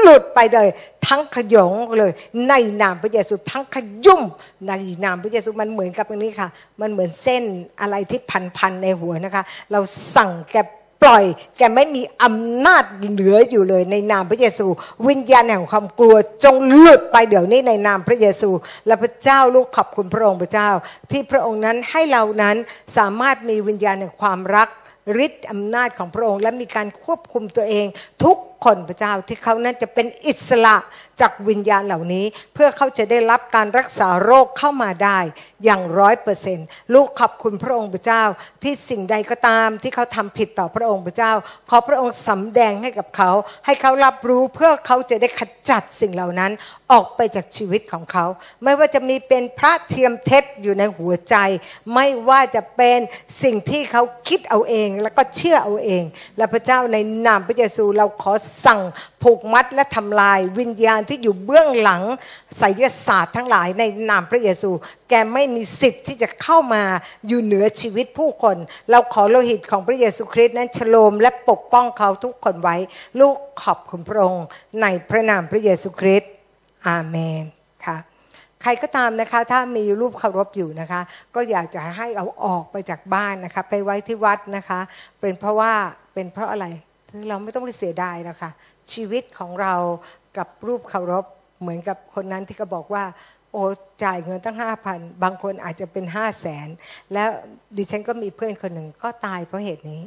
[0.00, 0.68] หลุดไปเลย
[1.06, 2.12] ทั้งขยงเลย
[2.48, 4.22] ในนามพระเยซูทั้งขยุ่ม
[4.68, 4.72] ใน
[5.04, 6.48] นามพระเยซูมันเหมือนกับตรงนี้ค่ะ
[6.80, 7.44] มันเหมือนเส้น
[7.80, 8.20] อะไรที่
[8.58, 9.42] พันๆในหัวนะคะ
[9.72, 9.80] เรา
[10.16, 10.56] สั่งแก
[11.02, 11.24] ปล่อย
[11.58, 14.66] แกไม่มีอำนาจเหลืออยู่เลย ในนามพระเยซู
[15.08, 18.50] วิญญาณแห่งความกลัวจงหลุดไปเดี๋ยวนี้ในนามพระเยซู
[18.86, 20.68] และพระเจ้าลูกขอบคุณพระองค์พระเจ้า
[21.10, 22.56] ที่พระองค์นั้นให้เรานั้น
[22.96, 24.68] สามารถมีวิญญาณแห่งความรัก
[25.24, 27.86] ฤทธิ์อำนาจของพระองค์ และมีการควบคุมตัวเอง
[28.24, 30.76] ทุกคนพระเจ้าที่เขานั้นจะเป็นอิสระ
[31.20, 35.18] จากวิญญาณเหล่านี้ เพื่อเขาจะได้รับการรักษาโรคเข้ามาได้
[35.64, 38.22] อย่างร้อยเปอร์เซนต์ลูกขอบคุณพระองค์พระเจ้า
[38.62, 41.32] ที่สิ่งใดก็ตามที่เขาทำผิดต่อพระองค์พระเจ้า
[41.70, 43.30] ขอพระองค์สำแดงให้กับเขา
[43.66, 45.40] ให้เขารับรู้เพื่อเขาจะได้ข
[45.70, 46.52] จัดสิ่งเหล่านั้น
[46.92, 48.26] ออกไปจากชีวิตของเขา
[48.64, 51.36] ไม่ว่าจะมีเป็นพระเทียมเท็จอยู่ในหัวใจ
[51.94, 52.98] ไม่ว่าจะเป็น
[53.42, 56.04] สิ่งที่เขาคิดเอาเอง แล้วก็เชื่อเอาเอง
[56.36, 58.32] และพระเจ้าในนามพระเยซูเราขอ
[58.64, 58.80] สั่ง
[59.22, 62.02] ผูกมัดและทำลาย วิญญาณที่อยู่เบื้องหลัง
[62.58, 64.70] ไสยศาสตร์ทั้งหลายในนามพระเยซู
[65.08, 66.82] แกไม่มีสิทธิ์ที่จะเข้ามา
[67.26, 68.56] อยู่เหนือชีวิตผู้คน
[68.90, 72.76] เราขอโลหิตของพระเยซูคริสต์นั้นฉโลมและปกป้องเขาทุกคนไว้
[73.20, 74.46] ลูกขอบคุณพระองค์
[74.82, 76.30] ในพระนามพระเยซูคริสต์
[76.86, 77.44] อาเมน
[77.86, 77.98] ค่ะ
[78.62, 81.00] ใครก็ตามนะคะ ถ้ามีรูปเคารพอยู่นะคะ
[81.34, 84.80] ก็อยากจะให้เอาออกไปจากบ้านนะคะ ไปไว้ที่วัดนะคะ
[85.20, 85.72] เป็นเพราะว่า
[86.14, 86.66] เป็นเพราะอะไร
[87.28, 88.50] เราไม่ต้องไปเสียดายนะคะ
[88.92, 89.74] ชีวิตของเรา
[90.38, 91.24] กับรูปเคารพ
[91.60, 93.04] เหมือนกับคนนั้นที่เขาบอกว่า
[93.52, 93.62] โอ้
[94.04, 96.68] จ่ายเงินตั้งห้าพันบางคนอาจจะเป็นห้าแสน
[97.12, 97.28] แล้ว
[97.76, 100.02] ดิฉันก็มีเพื่อนคนหนึ่งก็ตายเพราะเหตุนี้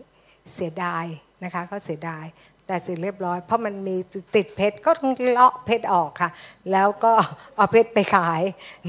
[0.54, 1.06] เสียดาย
[1.44, 2.26] นะคะเขาเสียดาย
[2.72, 3.98] แต่เสร็จเรียบร้อย เพราะมันมี
[4.36, 6.32] ติดเพชรก็ต้องเลาะเพชรออกค่ะ
[6.72, 7.14] แล้วก็
[7.56, 8.42] เอาเพชรไปขาย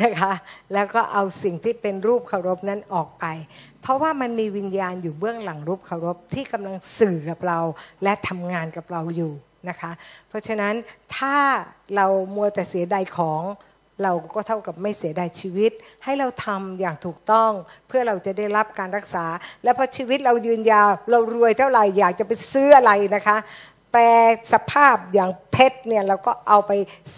[0.02, 0.32] นะคะ
[0.72, 3.24] แล้วก็เอาสิ่งที่เป็นรูปเคารพนั้นออกไป
[3.82, 7.60] เพราะว่ามันมีวิญญาณอยู่เบื้องหลังรูปเคารพที่กำลังสื่อกับเรา
[8.02, 9.32] และทำงานกับเราอยู่
[9.68, 9.92] นะคะ
[10.28, 10.74] เพราะฉะนั้น
[11.16, 11.36] ถ้า
[11.96, 13.42] เรามัวแต่เสียดายของ
[14.04, 15.72] เราก็เท่ากับไม่เสียดายชีวิต
[16.04, 17.50] ให้เราทำอย่างถูกต้อง
[17.88, 19.26] เพื่อเราจะได้รับการรักษา
[19.64, 23.36] และพอชีวิตเรายืนยาว เรารวยเท่าไหร่อยากจะไปซื้ออะไรนะคะ
[23.92, 24.04] แปล
[24.52, 26.72] สภาพอย่างเพชรเนี่ยเราก็เอาไป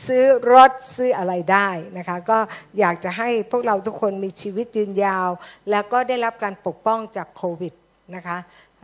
[0.05, 1.69] ซื้อรถซื้ออะไรได้
[1.99, 2.39] นะคะก็
[2.79, 5.29] อยากจะให้พวกเราทุกคนมีชีวิตยืนยาว
[5.71, 7.75] แล้วก็ได้รับการปกป้องจากโควิด
[8.15, 8.39] นะคะ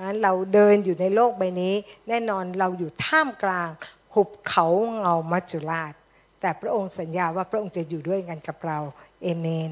[0.06, 1.74] นั้นเราเดินอยู่ในโลกใบนี้
[2.08, 3.68] แน่นอนเราอยู่ท่ามกลาง
[4.14, 4.66] หุบเขา
[4.98, 5.92] เงามัจจุราช
[6.40, 8.78] แต่พระองค์สัญญาว่าพระองค์จะอยู่ด้วยกันกับเรา
[9.22, 9.66] เอเมน